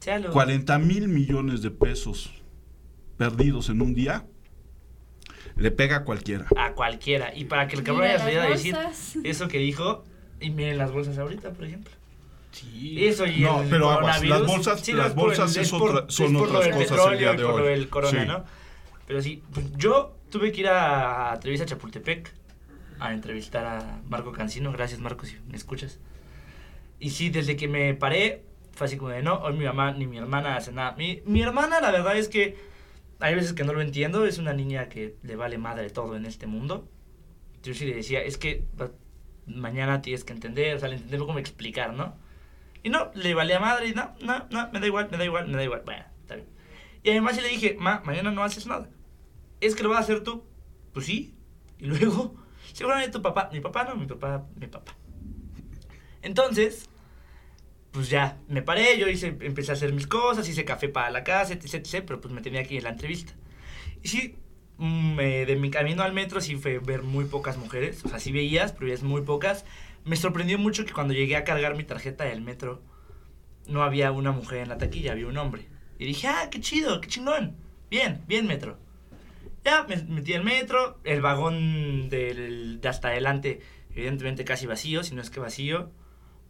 [0.00, 0.32] Séalo.
[0.32, 2.32] 40 mil millones de pesos
[3.16, 4.26] perdidos en un día
[5.56, 6.46] le pega a cualquiera.
[6.56, 7.34] A cualquiera.
[7.34, 8.76] Y para que el cabrón haya salido a decir
[9.22, 10.04] eso que dijo,
[10.40, 11.92] y miren las bolsas ahorita, por ejemplo.
[12.52, 13.06] Sí.
[13.06, 14.38] Eso y No, el pero aguas, coronavirus.
[14.40, 17.18] las bolsas- Sí, las por bolsas el- es por- otra- son por otras cosas el
[17.18, 17.68] día de por hoy.
[17.70, 18.26] del corona, Sí.
[18.28, 18.44] ¿no?
[19.06, 22.32] Pero sí, pues, yo tuve que ir a Televisa Chapultepec
[23.00, 24.70] a entrevistar a Marco Cancino.
[24.72, 25.98] Gracias, Marco, si me escuchas.
[27.00, 30.06] Y sí, desde que me paré, fue así como de no, hoy mi mamá ni
[30.06, 30.92] mi hermana hacen nada.
[30.96, 32.56] Mi, mi hermana, la verdad es que
[33.18, 34.24] hay veces que no lo entiendo.
[34.26, 36.86] Es una niña que le vale madre todo en este mundo.
[37.62, 38.64] Yo sí le decía, es que
[39.46, 42.14] mañana tienes que entender, o sea, le entender cómo explicar, ¿no?
[42.82, 45.48] Y no, le valía madre y no, no, no, me da igual, me da igual,
[45.48, 45.82] me da igual.
[45.84, 46.48] Bueno, está bien.
[47.02, 48.88] Y además le dije, ma, mañana no haces nada.
[49.60, 50.44] ¿Es que lo vas a hacer tú?
[50.92, 51.34] Pues sí.
[51.78, 52.34] Y luego,
[52.72, 54.96] seguramente tu papá, mi papá no, mi papá, mi papá.
[56.22, 56.88] Entonces,
[57.92, 61.22] pues ya, me paré, yo hice, empecé a hacer mis cosas, hice café para la
[61.24, 63.34] casa, etc, etc, pero pues me tenía que ir a la entrevista.
[64.02, 64.36] Y sí,
[64.78, 68.18] mm, eh, de mi camino al metro sí fue ver muy pocas mujeres, o sea,
[68.18, 69.64] sí veías, pero veías muy pocas.
[70.04, 72.82] Me sorprendió mucho que cuando llegué a cargar mi tarjeta del metro,
[73.66, 75.68] no había una mujer en la taquilla, había un hombre.
[75.98, 77.56] Y dije, ah, qué chido, qué chingón.
[77.90, 78.78] Bien, bien metro.
[79.64, 83.60] Ya me metí al metro, el vagón del, de hasta adelante,
[83.94, 85.92] evidentemente casi vacío, si no es que vacío.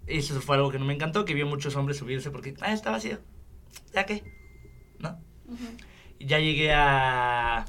[0.06, 2.90] Eso fue algo que no me encantó, que vio muchos hombres subirse porque, ah, está
[2.90, 3.18] vacío.
[3.92, 4.22] ¿Ya qué?
[4.98, 5.20] ¿No?
[6.18, 7.66] Y ya llegué a,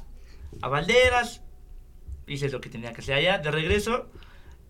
[0.62, 1.42] a Valderas,
[2.26, 3.38] hice lo que tenía que hacer allá.
[3.38, 4.10] De regreso,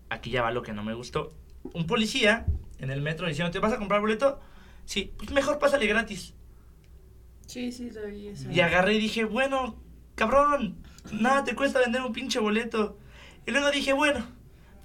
[0.09, 1.33] aquí ya va lo que no me gustó.
[1.73, 2.45] Un policía
[2.79, 4.39] en el metro diciendo, ¿te vas a comprar boleto?
[4.85, 6.33] Sí, pues mejor pásale gratis.
[7.47, 8.49] Sí, sí, vi eso.
[8.51, 9.75] Y agarré y dije, bueno,
[10.15, 10.77] cabrón,
[11.11, 12.97] nada te cuesta vender un pinche boleto.
[13.45, 14.25] Y luego dije, bueno,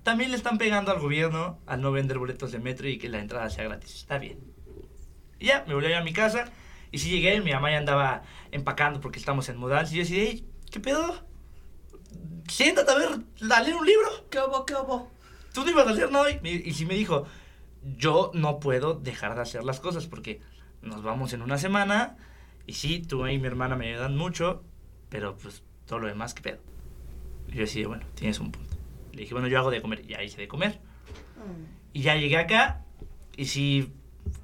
[0.02, 3.20] también le están pegando al gobierno al no vender boletos de metro y que la
[3.20, 3.94] entrada sea gratis.
[3.96, 4.38] Está bien.
[5.38, 6.50] Y ya, me volví a mi casa.
[6.92, 9.92] Y si llegué, mi mamá ya andaba empacando porque estamos en mudanza.
[9.94, 11.24] Y yo decía, "Ey, ¿qué pedo?
[12.50, 13.08] Siéntate a ver,
[13.50, 14.08] a leer un libro.
[14.28, 15.08] ¿Qué hubo, qué hubo?
[15.54, 16.40] Tú no ibas a hacer nada hoy.
[16.42, 17.26] Y, y sí me dijo,
[17.96, 20.40] yo no puedo dejar de hacer las cosas porque
[20.82, 22.16] nos vamos en una semana.
[22.66, 24.64] Y sí, tú y mi hermana me ayudan mucho,
[25.08, 26.58] pero pues todo lo demás, ¿qué pedo?
[27.48, 28.76] Y yo decía, bueno, tienes un punto.
[29.12, 30.04] Le dije, bueno, yo hago de comer.
[30.06, 30.80] Ya hice de comer.
[31.92, 32.84] Y ya llegué acá.
[33.36, 33.92] Y sí,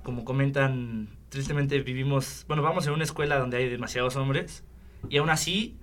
[0.04, 4.64] como comentan, tristemente vivimos, bueno, vamos en una escuela donde hay demasiados hombres.
[5.08, 5.76] Y aún así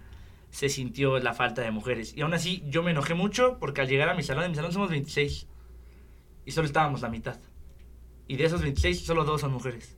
[0.54, 2.14] se sintió la falta de mujeres.
[2.16, 4.56] Y aún así yo me enojé mucho porque al llegar a mi salón, en mi
[4.56, 5.48] salón somos 26.
[6.46, 7.40] Y solo estábamos la mitad.
[8.28, 9.98] Y de esos 26, solo dos son mujeres.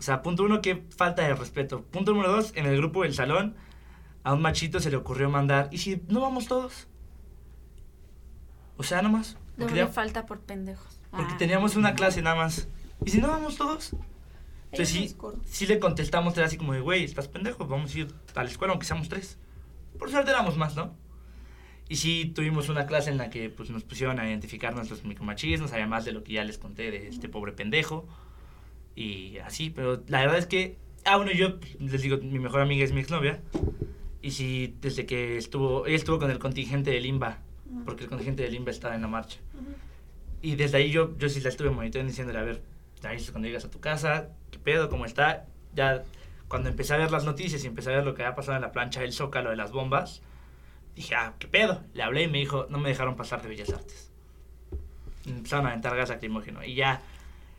[0.00, 1.82] O sea, punto uno, que falta de respeto.
[1.84, 3.54] Punto número dos, en el grupo del salón
[4.24, 6.88] a un machito se le ocurrió mandar, ¿y si no vamos todos?
[8.76, 9.36] O sea, nomás.
[9.56, 10.98] Doble ya- falta por pendejos.
[11.10, 11.38] porque Ah.
[11.38, 12.68] teníamos una clase nada más.
[13.04, 13.94] ¿Y si no vamos todos?
[14.70, 15.16] Entonces sí,
[15.46, 18.50] sí le contestamos, era así como de, güey, estás pendejo, vamos a ir a la
[18.50, 19.38] escuela aunque seamos tres.
[19.98, 20.94] Por suerte éramos más, ¿no?
[21.88, 25.72] Y sí tuvimos una clase en la que pues, nos pusieron a identificar nuestros micromachismos,
[25.72, 28.06] además de lo que ya les conté de este pobre pendejo.
[28.94, 32.84] Y así, pero la verdad es que, ah, bueno, yo les digo, mi mejor amiga
[32.84, 33.40] es mi exnovia.
[34.20, 37.38] Y sí, desde que estuvo, ella estuvo con el contingente de Limba,
[37.86, 39.38] porque el contingente de Limba estaba en la marcha.
[40.42, 42.62] Y desde ahí yo, yo sí la estuve monitoreando diciéndole, a ver,
[43.02, 45.46] ya viste cuando llegas a tu casa, qué pedo, cómo está.
[45.74, 46.02] Ya
[46.48, 48.62] cuando empecé a ver las noticias y empecé a ver lo que había pasado en
[48.62, 50.22] la plancha del Zócalo de las bombas,
[50.96, 51.82] dije, ah, qué pedo.
[51.94, 54.10] Le hablé y me dijo, no me dejaron pasar de Bellas Artes.
[55.24, 56.64] Y Empezaron a aventar gas lacrimógeno.
[56.64, 57.02] Y ya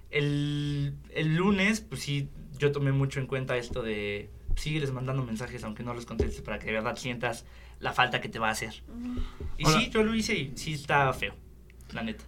[0.09, 5.63] el, el lunes, pues sí, yo tomé mucho en cuenta esto de sígueles mandando mensajes
[5.63, 7.45] aunque no los contestes para que de verdad sientas
[7.79, 8.81] la falta que te va a hacer.
[9.57, 11.33] Y Ahora- sí, yo lo hice y sí está feo,
[11.93, 12.25] la neta.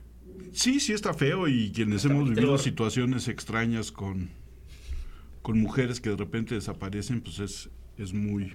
[0.54, 4.30] Sí, sí está feo y quienes hemos vivido situaciones extrañas con,
[5.42, 8.54] con mujeres que de repente desaparecen, pues es, es muy...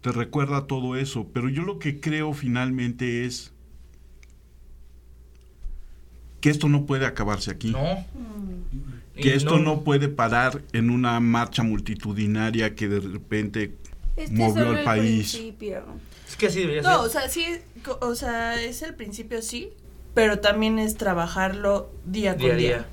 [0.00, 3.52] Te recuerda todo eso, pero yo lo que creo finalmente es
[6.40, 7.70] que esto no puede acabarse aquí.
[7.70, 8.04] No.
[9.14, 13.76] Que esto no puede parar en una marcha multitudinaria que de repente
[14.16, 15.32] Este movió al el país.
[15.32, 15.84] principio.
[16.28, 17.46] Es que así debería No, o sea, sí,
[18.00, 19.70] o sea, es el principio sí,
[20.14, 22.74] pero también es trabajarlo día con Día día.
[22.76, 22.86] a día.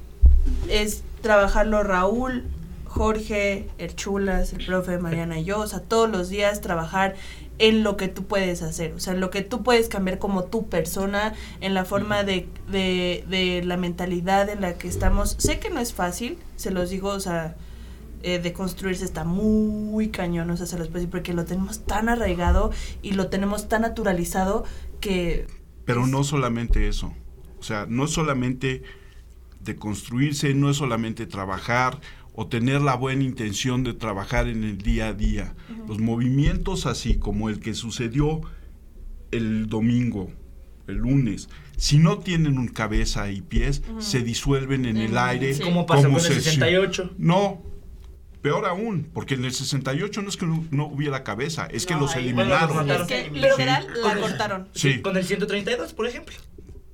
[0.70, 2.46] Es trabajarlo Raúl,
[2.86, 7.16] Jorge, el Chulas, el profe Mariana y yo, o sea, todos los días trabajar
[7.60, 10.46] en lo que tú puedes hacer, o sea, en lo que tú puedes cambiar como
[10.46, 15.36] tu persona, en la forma de, de, de la mentalidad en la que estamos.
[15.40, 17.56] Sé que no es fácil, se los digo, o sea,
[18.24, 21.86] eh, de construirse está muy cañón, o sea, se los puedo decir, porque lo tenemos
[21.86, 24.64] tan arraigado y lo tenemos tan naturalizado
[25.00, 25.48] que...
[25.86, 27.14] Pero no solamente eso.
[27.60, 28.84] O sea, no es solamente
[29.62, 32.00] de construirse, no es solamente trabajar
[32.34, 35.56] o tener la buena intención de trabajar en el día a día.
[35.88, 38.42] Los movimientos así como el que sucedió
[39.32, 40.32] el domingo,
[40.88, 45.54] el lunes, si no tienen un cabeza y pies, se disuelven en el aire.
[45.54, 45.64] sí.
[45.64, 47.12] ¿Cómo pasó con el se- 68?
[47.18, 47.62] No,
[48.42, 51.94] peor aún, porque en el 68 no es que no, no hubiera cabeza, es que
[51.94, 52.74] No, los eliminaron.
[52.76, 53.30] bueno, los Es que Sí.
[53.40, 54.70] literal la cortaron.
[54.74, 55.02] Sí.
[55.02, 56.36] Con el 132, por ejemplo.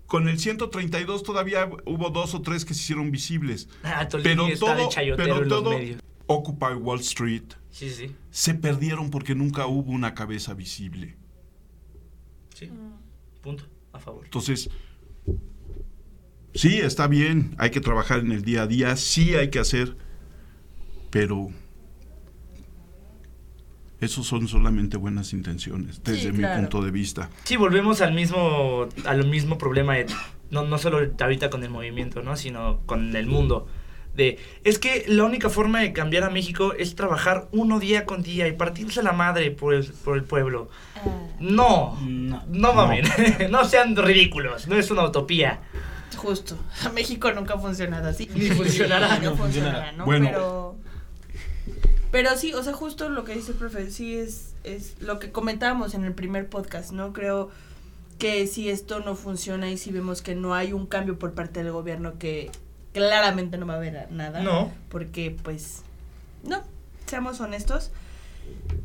[0.07, 3.67] Con el 132 todavía hubo dos o tres que se hicieron visibles.
[3.83, 5.71] Ah, Pero todo, pero todo.
[6.27, 8.15] Occupy Wall Street sí, sí.
[8.31, 11.17] se perdieron porque nunca hubo una cabeza visible.
[12.53, 12.69] sí.
[13.41, 13.65] Punto.
[13.93, 14.25] A favor.
[14.25, 14.69] Entonces,
[16.53, 19.95] sí, está bien, hay que trabajar en el día a día, sí hay que hacer,
[21.15, 21.47] pero
[24.01, 26.59] esos son solamente buenas intenciones, desde Sí, mi claro.
[26.61, 27.29] punto de vista.
[27.45, 30.07] Sí, volvemos al mismo, al mismo problema, de-
[30.51, 32.35] no, no solo ahorita con el movimiento, ¿no?
[32.35, 33.65] Sino con el mundo.
[34.13, 38.21] De, es que la única forma de cambiar a México es trabajar uno día con
[38.21, 40.69] día y partirse la madre por el, por el pueblo.
[41.39, 42.43] No, No.
[42.49, 43.05] no mamen,
[43.49, 43.63] no.
[43.63, 45.61] sean ridículos, no es una utopía.
[46.17, 46.57] Justo.
[46.93, 48.29] México nunca ha funcionado así.
[48.35, 49.19] Ni funcionará.
[49.19, 49.91] No No funcionará, funcionará.
[49.93, 50.05] ¿no?
[50.05, 50.27] Bueno.
[50.29, 50.84] Pero.
[52.11, 55.31] Pero sí, o sea, justo lo que dice el profe, sí es, es lo que
[55.31, 57.11] comentábamos en el primer podcast, ¿no?
[57.11, 57.49] Creo
[58.17, 61.61] que si esto no funciona y si vemos que no hay un cambio por parte
[61.61, 62.51] del gobierno, que
[62.93, 64.41] claramente no va a haber nada.
[64.41, 64.71] No.
[64.89, 65.81] Porque, pues,
[66.43, 66.63] no,
[67.05, 67.91] seamos honestos.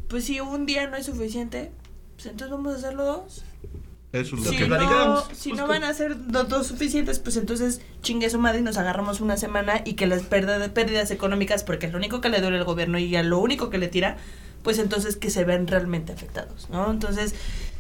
[0.09, 1.71] Pues si un día no es suficiente,
[2.17, 3.45] pues entonces vamos a hacerlo dos.
[4.13, 4.67] Eso es lo Si que...
[4.67, 5.55] no, si justo.
[5.65, 9.21] no van a ser dos, dos suficientes, pues entonces chingue su madre y nos agarramos
[9.21, 12.59] una semana y que las pérdidas, pérdidas económicas, porque es lo único que le duele
[12.59, 14.17] al gobierno y a lo único que le tira,
[14.63, 16.91] pues entonces que se vean realmente afectados, ¿no?
[16.91, 17.35] Entonces,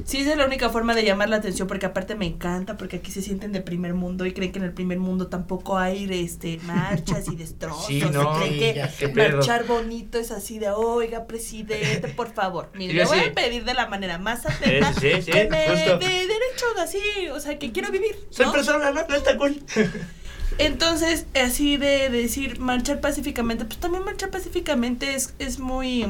[0.05, 2.97] sí esa es la única forma de llamar la atención, porque aparte me encanta, porque
[2.97, 6.09] aquí se sienten de primer mundo y creen que en el primer mundo tampoco hay
[6.11, 7.87] este marchas y destrozos.
[7.87, 12.71] Sí, y no, creen que marchar bonito es así de, oiga, presidente, por favor.
[12.75, 13.25] Mire, Sí, le voy sí.
[13.27, 17.73] a pedir de la manera más atenta que me dé derechos así, o sea, que
[17.73, 18.17] quiero vivir.
[18.31, 18.53] Soy ¿no?
[18.53, 19.63] persona, no, no está cool.
[20.59, 26.05] Entonces, así de decir marchar pacíficamente, pues también marchar pacíficamente es, es muy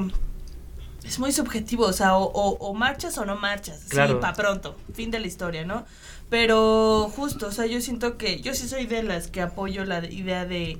[1.04, 4.14] es muy subjetivo, o sea, o, o- o marchas o no marchas, Claro.
[4.14, 5.84] sí, pa' pronto, fin de la historia, ¿no?
[6.28, 10.04] Pero justo, o sea, yo siento que yo sí soy de las que apoyo la
[10.04, 10.78] idea de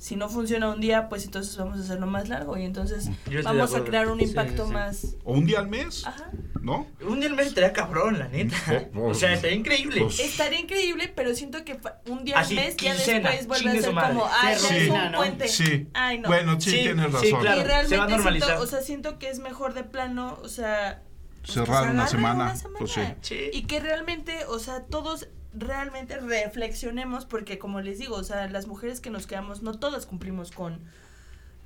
[0.00, 3.10] si no funciona un día, pues entonces vamos a hacerlo más largo y entonces
[3.44, 4.72] vamos a crear un Sí, impacto sí.
[4.72, 5.16] más...
[5.24, 6.30] O un día al mes, Ajá.
[6.62, 6.86] ¿no?
[7.06, 8.56] Un día al mes estaría cabrón, la neta.
[8.94, 10.00] Oh, oh, O sea, estaría increíble.
[10.00, 13.82] pues- Estaría increíble, pero siento que un día Así, al mes ya después vuelve a
[13.82, 14.14] ser madre.
[14.14, 15.18] como, ay, ya es un ¿no?
[15.18, 15.48] puente.
[15.48, 15.88] Sí.
[15.92, 16.28] Ay, no.
[16.28, 17.40] Bueno, sí, Sí, tienes sí, razón.
[17.42, 17.60] claro.
[17.60, 18.48] y realmente se va a normalizar.
[18.48, 21.02] siento, o sea, siento que es mejor de plano, o sea,
[21.42, 23.00] pues, Cerrar se una agarre semana, pues sí.
[23.20, 23.50] Sí.
[23.52, 28.66] Y que realmente, o sea, todos realmente reflexionemos porque como les digo, o sea, las
[28.66, 30.78] mujeres que nos quedamos no todas cumplimos con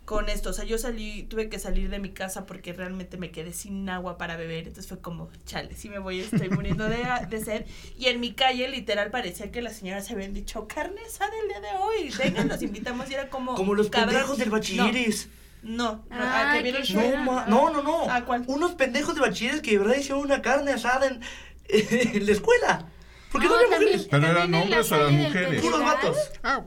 [0.05, 3.31] con esto, o sea, yo salí, tuve que salir de mi casa porque realmente me
[3.31, 7.03] quedé sin agua para beber, entonces fue como, chale, si me voy, estoy muriendo de,
[7.31, 7.65] de sed,
[7.97, 11.49] y en mi calle literal parecía que las señoras se habían dicho, carne asada el
[11.49, 15.31] día de hoy, vengan, los invitamos, y era como, Como los cabrón, pendejos del bachilleres.
[15.63, 17.25] No, no, Ay, ¿a que vieron?
[17.25, 18.11] No, ma- no, no, no.
[18.11, 18.45] ¿A cuál?
[18.47, 21.21] Unos pendejos de bachilleres que de verdad hicieron una carne asada en,
[21.69, 22.91] en la escuela.
[23.35, 24.09] ¿Por qué no, No, había también- mujeres?
[24.11, 25.61] ¿Pero eran también en la hombres o eran mujeres?
[25.63, 26.17] Puros Pedregal, vatos.
[26.43, 26.65] Ah,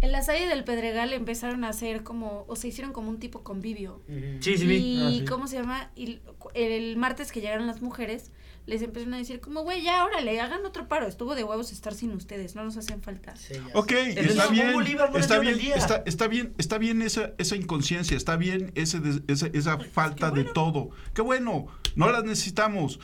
[0.00, 3.42] En la salle del Pedregal empezaron a hacer como, o se hicieron como un tipo
[3.42, 4.00] convivio.
[4.40, 4.64] Sí, sí.
[4.66, 5.24] Y, Ah, sí.
[5.28, 5.90] ¿cómo se llama?
[5.96, 6.20] Y
[6.54, 8.30] el martes que llegaron las mujeres,
[8.66, 11.08] les empezaron a decir como, güey, ya, órale, hagan otro paro.
[11.08, 13.34] Estuvo de huevos estar sin ustedes, no nos hacen falta.
[13.34, 17.32] Sí, Ok, está bien, Bolívar no les está bien, está, está bien, está bien esa,
[17.38, 20.90] esa inconsciencia, está bien ese esa, esa falta de todo.
[21.14, 21.66] Qué bueno,
[21.96, 23.00] no las necesitamos.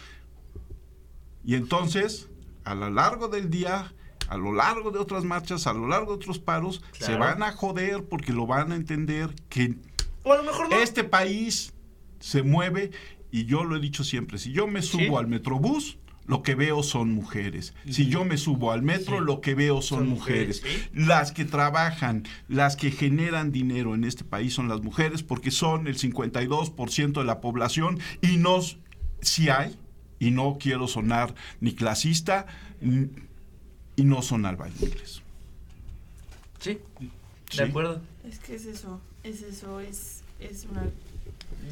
[1.44, 2.28] Y entonces,
[2.64, 3.92] a lo largo del día,
[4.28, 7.52] a lo largo de otras marchas, a lo largo de otros paros, se van a
[7.52, 9.76] joder porque lo van a entender que
[10.22, 10.76] O a lo mejor no.
[10.76, 11.74] este país
[12.20, 12.90] se mueve
[13.30, 15.14] y yo lo he dicho siempre, si yo me subo Sí.
[15.16, 17.74] al metrobús, lo que veo son mujeres.
[17.90, 19.24] Si yo me subo al metro, Sí.
[19.26, 20.62] lo que veo son, Son mujeres.
[20.62, 25.50] mujeres, Las que trabajan, las que generan dinero en este país son las mujeres porque
[25.50, 28.60] son el 52% de la población y no,
[29.20, 29.76] si hay,
[30.24, 32.46] y no quiero sonar ni clasista,
[33.96, 35.22] y no son albañiles.
[36.60, 36.78] Sí,
[37.50, 37.58] Sí.
[37.58, 38.00] de acuerdo.
[38.26, 40.82] Es que es eso, es eso, es, es una...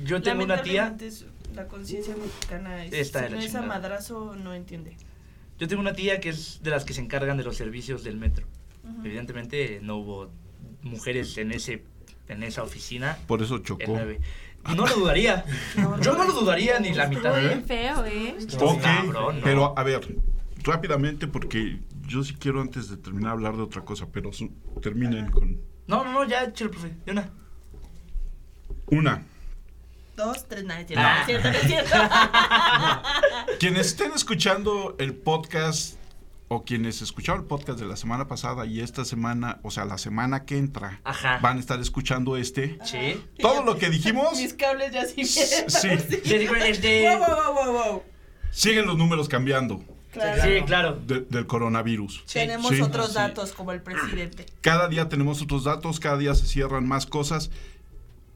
[0.05, 0.95] Yo tengo una tía.
[1.01, 1.25] Es-
[1.55, 4.97] La conciencia mexicana es, Está de si no es a madrazo, no entiende.
[5.59, 8.17] Yo tengo una tía que es de las que se encargan de los servicios del
[8.17, 8.47] metro.
[9.05, 10.31] Evidentemente no hubo
[10.83, 11.85] mujeres en ese
[12.29, 13.99] en esa oficina Por eso el chocó.
[14.65, 14.77] 9.
[14.77, 15.45] No lo dudaría.
[16.01, 17.37] Yo no lo dudaría ni la mitad.
[17.37, 17.49] Estuvo ¿eh?
[17.49, 18.37] bien feo, ¿eh?
[18.61, 19.43] Ok, cabrón, ¿no?
[19.45, 20.17] pero a ver,
[20.63, 25.31] rápidamente porque yo sí quiero antes de terminar hablar de otra cosa, pero su- terminen
[25.31, 26.93] con No, no, no, ya, échale, profe.
[27.05, 27.31] De una.
[28.87, 29.27] una.
[30.17, 31.97] Dos, tres, nada, es cierto, no es cierto, no es cierto.
[33.59, 35.97] Quienes estén escuchando el podcast
[36.55, 39.97] o quienes escucharon el podcast de la semana pasada y esta semana, o sea, la
[39.97, 41.39] semana que entra, Ajá.
[41.43, 42.79] van a estar escuchando este.
[42.85, 43.23] Sí.
[43.41, 45.41] Todo lo que dijimos, Mis cables ya sí sí,
[47.03, 48.03] Wow, wow, wow, wow, wow.
[48.51, 49.83] siguen los números cambiando
[50.13, 50.43] Claro.
[50.43, 51.01] Sí, claro.
[51.07, 52.25] de- del coronavirus.
[52.31, 52.83] Tenemos Sí.
[52.83, 54.45] otros datos como el presidente.
[54.61, 57.51] Cada día tenemos otros datos, cada día se cierran más cosas.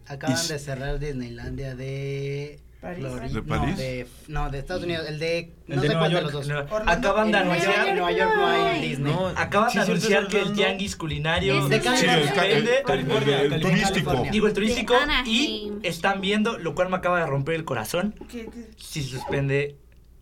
[0.07, 3.32] Acaban Y- de cerrar Disneylandia de París.
[3.34, 3.70] ¿De París?
[3.70, 5.07] No, de, no, de Estados Unidos.
[5.09, 5.39] El de.
[5.68, 6.24] El no de sé Nueva cuál de York.
[6.24, 6.47] los dos.
[6.49, 6.93] Nueva- Orlando.
[7.09, 7.76] Acaban de En Nueva anunciar.
[7.76, 9.12] York, en Nueva York no hay Disney.
[9.12, 12.82] No, Acaban Sí, de sí, anunciar que el hablando- tianguis culinario Cali- Sí, el, ca-
[12.87, 13.61] California, el California.
[13.61, 14.05] turístico.
[14.07, 14.30] California.
[14.32, 15.80] digo el turístico De y Anaheim.
[15.82, 18.70] están viendo, lo cual me acaba de romper el corazón, ¿Qué, qué?
[18.76, 19.76] si suspende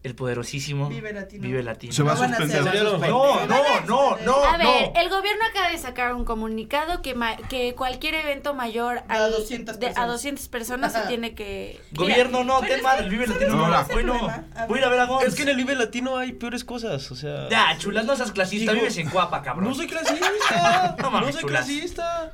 [0.04, 1.42] el poderosísimo Vive Latino.
[1.42, 1.92] Vive Latino.
[1.92, 2.62] Se va a No suspender.
[2.84, 4.44] No, no, no, no.
[4.44, 5.00] A ver, no.
[5.00, 9.32] el gobierno acaba de sacar un comunicado que, ma- que cualquier evento mayor A al-
[9.32, 10.10] 200 de- a personas.
[10.12, 11.80] 200 personas se tiene que...
[11.92, 13.66] Gobierno, no, ten madre, el Vive ¿sabes Latino.
[13.66, 14.28] No, es el bueno?
[14.54, 15.24] A voy a ir a ver a Gons.
[15.24, 17.48] Es que en el Vive Latino hay peores cosas, o sea...
[17.48, 19.68] Ya, chulas, no seas clasista, Digo, vives en Cuapa, cabrón.
[19.70, 20.96] No soy clasista.
[21.02, 21.64] No mames, no soy chulas.
[21.64, 22.30] clasista.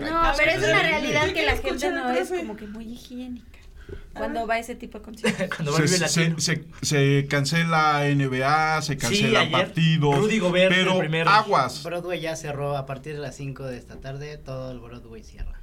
[0.00, 3.57] No, pero es una realidad que la gente no es como que muy higiénica
[4.14, 5.48] cuando va a ese tipo de conciertos.
[5.56, 10.16] Cuando va a Se, se- se- se cancela NBA, se cancelan ayer, partidos.
[10.18, 11.30] Rudy Gobert, el pero primero.
[11.30, 11.82] aguas.
[11.84, 14.36] Broadway ya cerró a partir de las 5 de esta tarde.
[14.38, 15.54] Todo el Broadway cierra.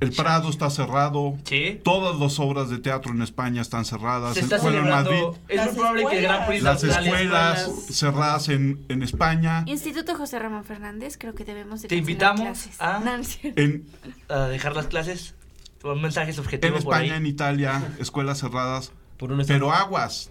[0.00, 1.36] El Prado está cerrado.
[1.44, 1.78] Sí.
[1.84, 4.32] Todas las obras de teatro en España están cerradas.
[4.32, 4.88] Se El- está bueno, en.
[4.88, 5.22] Madrid.
[5.46, 9.62] Es muy probable que el Gran Prix Las escuelas cerradas en, en España.
[9.66, 12.76] Instituto José Ramón Fernández, creo que debemos de Te invitamos clases.
[12.80, 13.02] a-.
[13.56, 13.84] En,
[14.30, 15.34] a dejar las clases.
[15.82, 17.18] Un mensaje en subjetivo por España, ahí.
[17.18, 18.92] en Italia, escuelas cerradas.
[19.16, 20.30] Por un Pero aguas.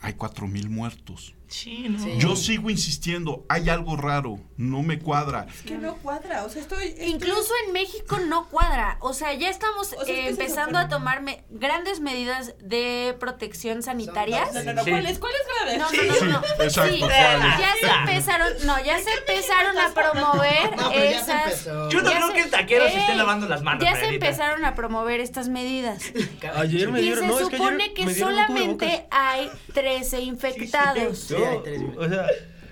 [0.00, 1.34] Hay cuatro mil muertos.
[1.52, 2.02] Sí, no.
[2.02, 2.14] Sí.
[2.18, 5.46] Yo sigo insistiendo, hay algo raro, no me cuadra.
[5.54, 6.86] Es que no cuadra, o sea, estoy...
[6.88, 8.96] estoy- Incluso en México no cuadra.
[9.00, 12.00] O sea, ya estamos O sea, es eh, es empezando pero- a tomar me- grandes
[12.00, 14.52] medidas de protección sanitarias.
[14.54, 14.82] No, no, no.
[14.82, 15.78] ¿cuáles, ¿cuáles graves?
[15.78, 16.64] No, no, no, sí, no.
[16.64, 21.32] exacto, Sí, ya se empezaron, no, ya se empezaron a promover No, pero ya se
[21.32, 21.64] esas.
[21.90, 23.84] Yo no ya creo se- que el taquero se esté Ey, lavando las manos.
[23.84, 26.02] Ya se empezaron a promover estas medidas.
[26.56, 27.24] Ayer me Y dieron...
[27.24, 31.28] se no, es que ayer supone que solamente hay 13 infectados.
[31.50, 31.98] Hay tres mil.
[31.98, 32.26] O sea,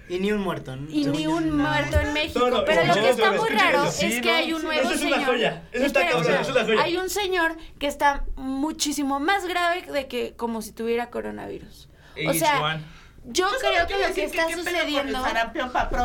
[0.08, 0.74] Y ni un muerto.
[0.88, 1.70] Y ni yo, un nada.
[1.82, 2.40] muerto en México.
[2.40, 3.88] No, no, pero lo que está muy raro eso.
[4.06, 5.26] es Sí, que no, hay un sí, nuevo eso es una señor.
[5.26, 6.82] joya, eso está Espera, cabrón, eso es una joya.
[6.82, 11.88] Hay un señor que está muchísimo más grave de que como si tuviera coronavirus.
[12.28, 12.78] O sea,
[13.24, 15.18] yo Yo solo creo que lo que está el sucediendo.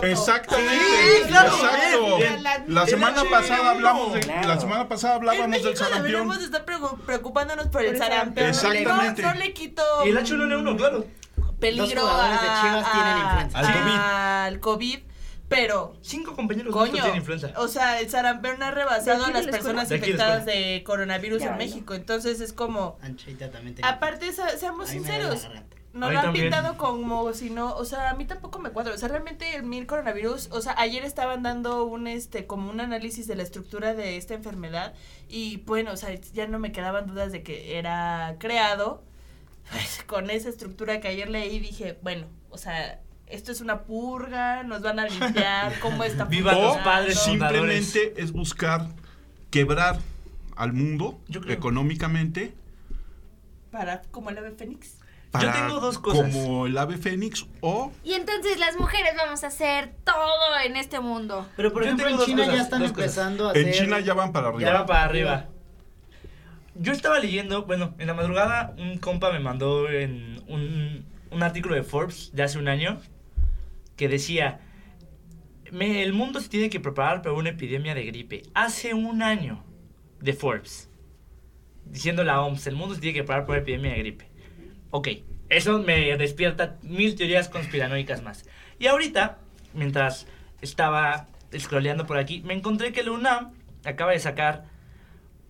[0.04, 2.18] Exactamente, Sí, claro, exacto.
[2.18, 2.44] bien.
[2.68, 4.48] La semana pasada H1N1, hablamos de, claro.
[4.48, 6.04] la semana pasada hablábamos del sarampión.
[6.04, 8.50] deberíamos estar preocu- preocupándonos por el sarampión.
[8.50, 9.22] Exactamente.
[9.22, 11.06] No le quito Y el H1N1, claro.
[11.68, 13.60] Peligro Dos jugadores de a- Chivas tienen influenza.
[13.60, 14.00] Al COVID.
[14.00, 15.00] Al COVID,
[15.48, 17.52] pero Cinco compañeros Coño, tienen influenza.
[17.58, 20.02] o sea, el sarampión ha ¿De rebasado a de las la personas escuela?
[20.02, 21.58] ¿De infectadas de coronavirus Ya, en ¿no?
[21.60, 21.94] México.
[21.94, 23.90] Entonces es como, Anchita también tenía.
[23.92, 25.48] aparte, sa- seamos sinceros,
[26.10, 26.46] mí lo han también.
[26.52, 28.94] pintado como si no, o sea, a mí tampoco me cuadra.
[28.94, 32.82] O sea, realmente el mil coronavirus, o sea, ayer estaban dando un, este, como un
[32.82, 34.94] análisis de la estructura de esta enfermedad
[35.30, 39.04] y bueno, o sea, ya no me quedaban dudas de que era creado.
[39.72, 44.64] Pues, con esa estructura que ayer leí dije, bueno, o sea, esto es una purga,
[44.64, 48.88] nos van a limpiar, cómo está Viva O los padres simplemente es buscar
[49.50, 50.00] quebrar
[50.56, 51.54] al mundo Yo creo.
[51.56, 52.54] económicamente
[53.72, 54.98] Para, como el ave fénix.
[55.32, 56.34] para tengo dos cosas.
[56.34, 61.00] como el ave fénix o Y entonces las mujeres vamos a hacer todo en este
[61.00, 61.46] mundo.
[61.58, 63.68] Pero por Yo ejemplo, en China cosas, ya están empezando a hacer.
[63.68, 64.74] en China ya van para Ya arriba.
[64.74, 65.46] va para arriba.
[66.76, 69.86] Yo estaba leyendo, bueno, en la madrugada un compa me mandó
[70.48, 73.00] un, un artículo de Forbes de hace un año
[73.96, 74.60] que decía,
[75.72, 78.44] "Me- el mundo se tiene que preparar para una epidemia de gripe.
[78.54, 79.64] Hace un año
[80.20, 80.90] de Forbes.
[81.86, 84.28] Diciendo la OMS, el mundo se tiene que preparar para una epidemia de gripe.
[84.92, 85.08] Ok,
[85.50, 88.46] eso me despierta mil teorías conspiranoicas más.
[88.80, 89.38] Y ahorita,
[89.74, 90.28] mientras
[90.62, 93.54] estaba scrolleando por aquí, me encontré que la UNAM
[93.86, 94.66] acaba de sacar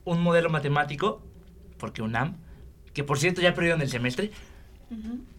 [0.05, 1.21] un modelo matemático,
[1.77, 2.37] porque UNAM,
[2.93, 4.31] que por cierto ya perdieron el semestre.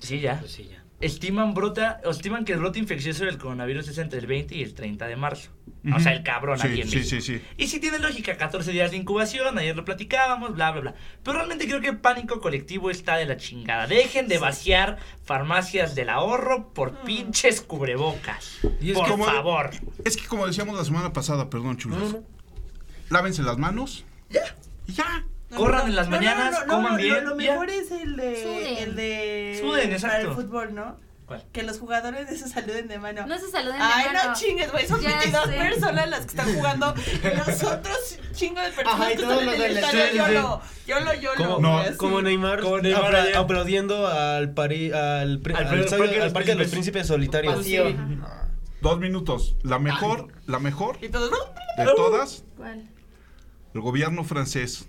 [0.01, 0.41] Sí, ya.
[0.41, 0.83] Pues sí, ya.
[0.99, 4.73] Estiman, brota, estiman que el brote infeccioso del coronavirus es entre el 20 y el
[4.73, 5.51] 30 de marzo.
[5.95, 7.17] O sea, el cabrón Sí, aquí en sí, México.
[7.21, 7.43] sí, sí.
[7.59, 10.95] Y sí tiene lógica, 14 días de incubación, ayer lo platicábamos, bla, bla, bla.
[11.23, 13.87] Pero realmente creo que el pánico colectivo está de la chingada.
[13.87, 18.59] Dejen de vaciar farmacias del ahorro por pinches cubrebocas.
[18.81, 19.71] Y es por como- favor.
[20.05, 22.17] Es que como decíamos la semana pasada, perdón, chulos.
[23.11, 24.05] Lávense las manos.
[24.31, 24.43] Ya.
[24.87, 25.25] Ya.
[25.55, 27.53] Corran en las mañanas, coman lo- bien, Lo, ya.
[27.53, 28.43] mejor es el de.
[28.43, 28.77] Suden.
[28.89, 29.59] El de.
[29.61, 30.29] Suden, Para exacto.
[30.29, 30.97] el fútbol, ¿no?
[31.27, 31.45] ¿Cuál?
[31.53, 33.27] Que los jugadores de se saluden de mano.
[33.27, 34.29] No se saluden de Ay, mano.
[34.31, 34.87] no chingues, güey.
[34.87, 35.53] Son Ya 22 sé.
[35.57, 36.95] personas las que están jugando.
[36.97, 40.15] Y los otros chingo de personas Ajá, que todos están en el estadio.
[40.15, 40.33] Yo sí.
[40.35, 41.45] lo, yo lo, yo lo.
[41.57, 43.37] Como, No, como Neymar, Como Neymar ayer.
[43.37, 47.07] aplaudiendo al, Pari- al, Al al Parque estadio- Parque de los Príncipes.
[47.09, 47.65] Solitarios.
[47.65, 47.77] Sí.
[48.81, 49.57] Dos minutos.
[49.63, 51.31] La mejor, la mejor Y todos.
[51.77, 52.85] de todas, ¿Cuál?
[53.77, 54.87] El gobierno francés.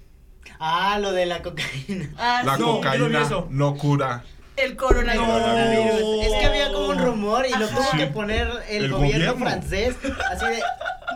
[0.59, 2.09] Ah, lo de la cocaína.
[2.17, 2.57] Ah, La.
[2.57, 4.23] No, no cocaína no cura.
[4.55, 6.25] El coronavirus.
[6.25, 7.75] Es que había como un rumor y lo Ajá.
[7.75, 7.97] tuvo Sí.
[7.97, 9.45] que poner el, El gobierno, gobierno.
[9.45, 9.95] francés.
[10.31, 10.63] Así de.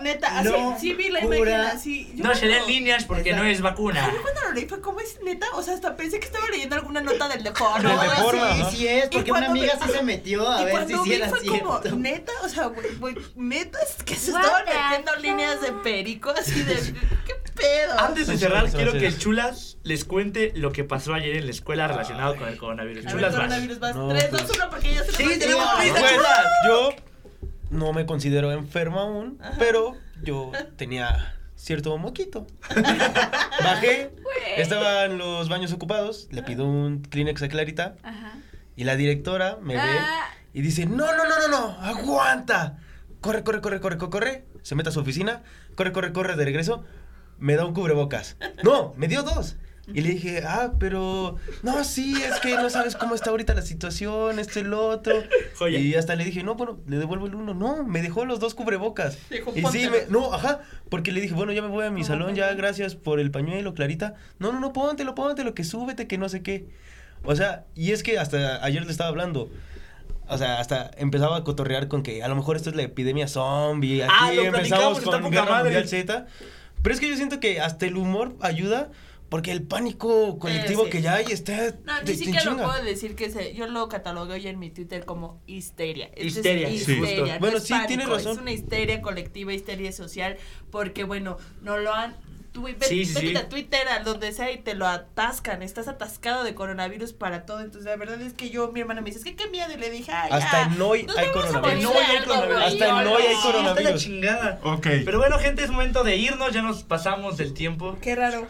[0.01, 1.37] Neta, así, No sí vi la cura.
[1.37, 2.11] imagen así.
[2.15, 4.11] Yo No se den cuando- líneas porque no es vacuna.
[4.13, 6.75] Yo cuando lo leí fue como es neta, o sea, hasta pensé que estaba leyendo
[6.75, 7.87] alguna nota del deporte.
[7.87, 8.39] Del deporte.
[8.71, 11.13] Sí, sí es, Y porque una amiga sí se metió a y ver si sí
[11.13, 11.97] era fue como, cierto.
[11.99, 16.31] neta, o sea, güey, güey, neta, es que se What estaban metiendo líneas de perico,
[16.37, 17.99] así de, ¿qué pedo?
[17.99, 18.99] Antes de cerrar, sí, quiero sí.
[18.99, 23.05] que Chulas les cuente lo que pasó ayer en la escuela relacionado con el coronavirus.
[23.05, 23.35] Chulas, vas.
[23.35, 23.95] coronavirus, vas.
[23.95, 25.95] No, 3, pues- 2, 1, porque ya se lo Sí, tenemos prisa.
[25.95, 26.45] Chulas.
[26.67, 26.89] Yo
[27.71, 32.45] no me considero enferma aún, pero yo tenía cierto moquito.
[33.63, 34.11] Bajé,
[34.57, 38.33] estaban los baños ocupados, le pido un Kleenex a Clarita Ajá.
[38.75, 40.29] y la directora me ve Ah.
[40.53, 42.77] y dice, no, no, no, no, no, aguanta.
[43.21, 44.45] Corre, corre, corre, corre, corre, corre.
[44.63, 45.43] Se mete a su oficina,
[45.75, 46.83] corre, corre, corre de regreso.
[47.39, 48.37] Me da un cubrebocas.
[48.63, 49.57] No, me dio dos.
[49.93, 53.61] Y le dije, ah, pero no, sí, es que no sabes cómo está ahorita la
[53.63, 55.15] situación, esto y lo otro.
[55.57, 55.79] Joya.
[55.79, 57.53] Y hasta le dije, no, bueno, le devuelvo el uno.
[57.53, 59.17] No, me dejó los dos cubrebocas.
[59.29, 62.01] Dijo, y sí, me, no, ajá, porque le dije, bueno, ya me voy a mi
[62.01, 64.13] No, salón, ya, gracias por el pañuelo, Clarita.
[64.39, 66.67] No, no, no, póntelo, póntelo, que súbete, que no sé qué.
[67.23, 69.49] O sea, y es que hasta ayer le estaba hablando.
[70.27, 73.27] O sea, hasta empezaba a cotorrear con que a lo mejor esto es la epidemia
[73.27, 74.03] zombie.
[74.03, 75.63] Aquí Ah, lo empezamos con Guerra madre.
[75.71, 76.27] Mundial Z.
[76.81, 78.89] Pero es que yo siento que hasta el humor ayuda
[79.31, 80.91] porque el pánico colectivo Eh, sí.
[80.91, 81.73] que ya hay está.
[81.85, 82.65] No, ni siquiera lo chinga.
[82.67, 86.07] puedo decir que se, yo lo catalogué hoy en mi Twitter como histeria.
[86.07, 87.25] Esto es Histeria, sí, histeria, justo.
[87.33, 88.31] no Bueno, es sí, tienes pánico, razón.
[88.33, 90.35] Es una histeria colectiva, histeria social,
[90.69, 92.13] porque bueno, no lo han...
[92.51, 93.35] Tú, ve- Sí, sí, vete sí.
[93.37, 95.61] a Twitter, a donde sea, y te lo atascan.
[95.61, 97.61] Estás atascado de coronavirus para todo.
[97.61, 99.71] Entonces, la verdad es que yo, mi hermana me dice, es que qué miedo.
[99.73, 101.61] Y le dije, ay, Hasta ya, en hoy hay coronavirus.
[101.61, 102.63] morir En hoy de hay coronavirus.
[102.65, 103.41] Hasta en no, hoy hay no.
[103.41, 104.03] Sí, está la coronavirus.
[104.03, 104.59] chingada.
[104.65, 104.87] Ok.
[105.05, 106.51] Pero bueno, gente, es momento de irnos.
[106.51, 107.97] Ya nos pasamos del tiempo.
[108.01, 108.45] Qué raro.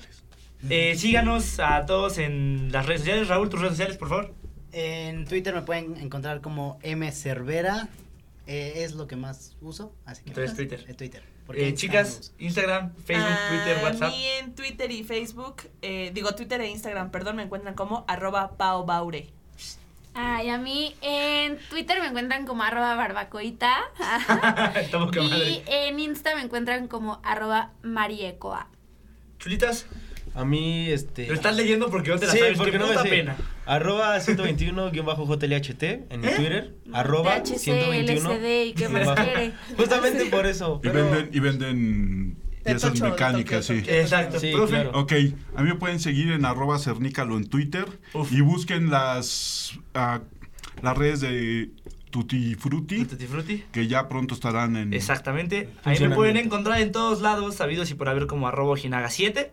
[0.70, 3.28] Eh, síganos a todos en las redes sociales.
[3.28, 4.34] Raúl, tus redes sociales, por favor.
[4.72, 7.89] En Twitter me pueden encontrar como M Cervera.
[8.47, 10.86] eh, es lo que más uso, así que Entonces, Twitter.
[10.88, 11.24] eh, Twitter.
[11.53, 12.34] Eh, chicas.
[12.39, 14.09] Instagram, Facebook, Twitter, WhatsApp.
[14.12, 18.51] mí en Twitter y Facebook, eh, digo Twitter e Instagram, perdón, me encuentran como arroba
[18.57, 19.28] paobaure.
[20.14, 23.74] Ay, a mí en Twitter me encuentran como arroba barbacoita.
[24.76, 25.64] Estamos con y madre.
[25.68, 28.68] en Insta me encuentran como arroba mariecoa.
[29.39, 29.86] Chulitas,
[30.34, 31.27] A mí, este...
[31.27, 32.57] lo estás leyendo porque no te la Sí, sabes.
[32.57, 33.09] porque no me sé.
[33.09, 33.36] pena.
[33.65, 36.34] Arroba 121-JLHT en mi ¿Eh?
[36.36, 36.75] Twitter.
[36.93, 38.34] Arroba THC, 121.
[38.34, 39.53] LSD, ¿y qué más quiere?
[39.77, 40.79] Justamente por eso.
[40.84, 43.84] Y pero- venden, y venden De piezas Tocho, mecánicas, sí.
[43.88, 44.39] Exacto.
[44.39, 44.91] Sí, Profe, claro.
[44.99, 45.13] Ok,
[45.55, 48.32] a mí me pueden seguir en arroba cernícalo en Twitter Uf.
[48.32, 50.21] y busquen las, ah,
[50.82, 51.71] las redes de
[52.09, 53.63] Tutti Frutti, Tutti Frutti.
[53.71, 54.93] que ya pronto estarán en...
[54.93, 55.69] Exactamente.
[55.84, 59.49] Ahí me pueden encontrar en todos lados, sabidos y por haber como arroba ojinaga7.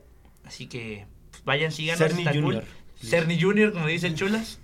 [0.48, 1.98] Así que pues, vayan, síganos.
[1.98, 2.42] Cerny está cool.
[2.42, 2.64] Junior.
[3.04, 4.58] Cerny Junior, como dicen chulas.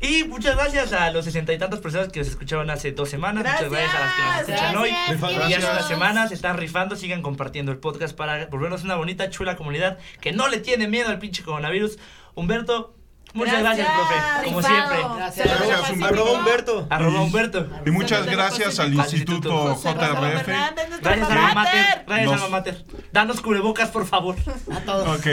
[0.00, 3.44] Y muchas gracias a los sesenta y tantas personas que nos escucharon hace dos semanas.
[3.44, 4.48] Muchas gracias a las que nos Gracias.
[4.48, 4.90] escuchan hoy.
[4.90, 5.50] Gracias.
[5.50, 9.28] Y hace unas semanas se están rifando, sigan compartiendo el podcast para volvernos una bonita,
[9.28, 11.98] chula comunidad que no le tiene miedo al pinche coronavirus.
[12.34, 12.96] Humberto,
[13.34, 14.22] muchas gracias, Gracias.
[14.32, 14.44] profe.
[14.44, 14.98] Como siempre.
[15.16, 15.46] Gracias.
[15.46, 16.06] Gracias, Humberto.
[16.14, 16.86] Arroba Humberto.
[16.90, 17.68] Arroba Humberto.
[17.86, 20.46] Y muchas gracias al Instituto JRF.
[20.46, 22.04] Gracias, alma alma mater.
[22.06, 22.84] Gracias, Nos- alma mater.
[23.12, 24.36] Danos cubrebocas, por favor.
[24.72, 25.18] A todos.
[25.18, 25.26] Ok.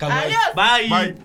[0.00, 0.40] Adiós.
[0.54, 0.88] Bye.
[0.88, 1.16] bye.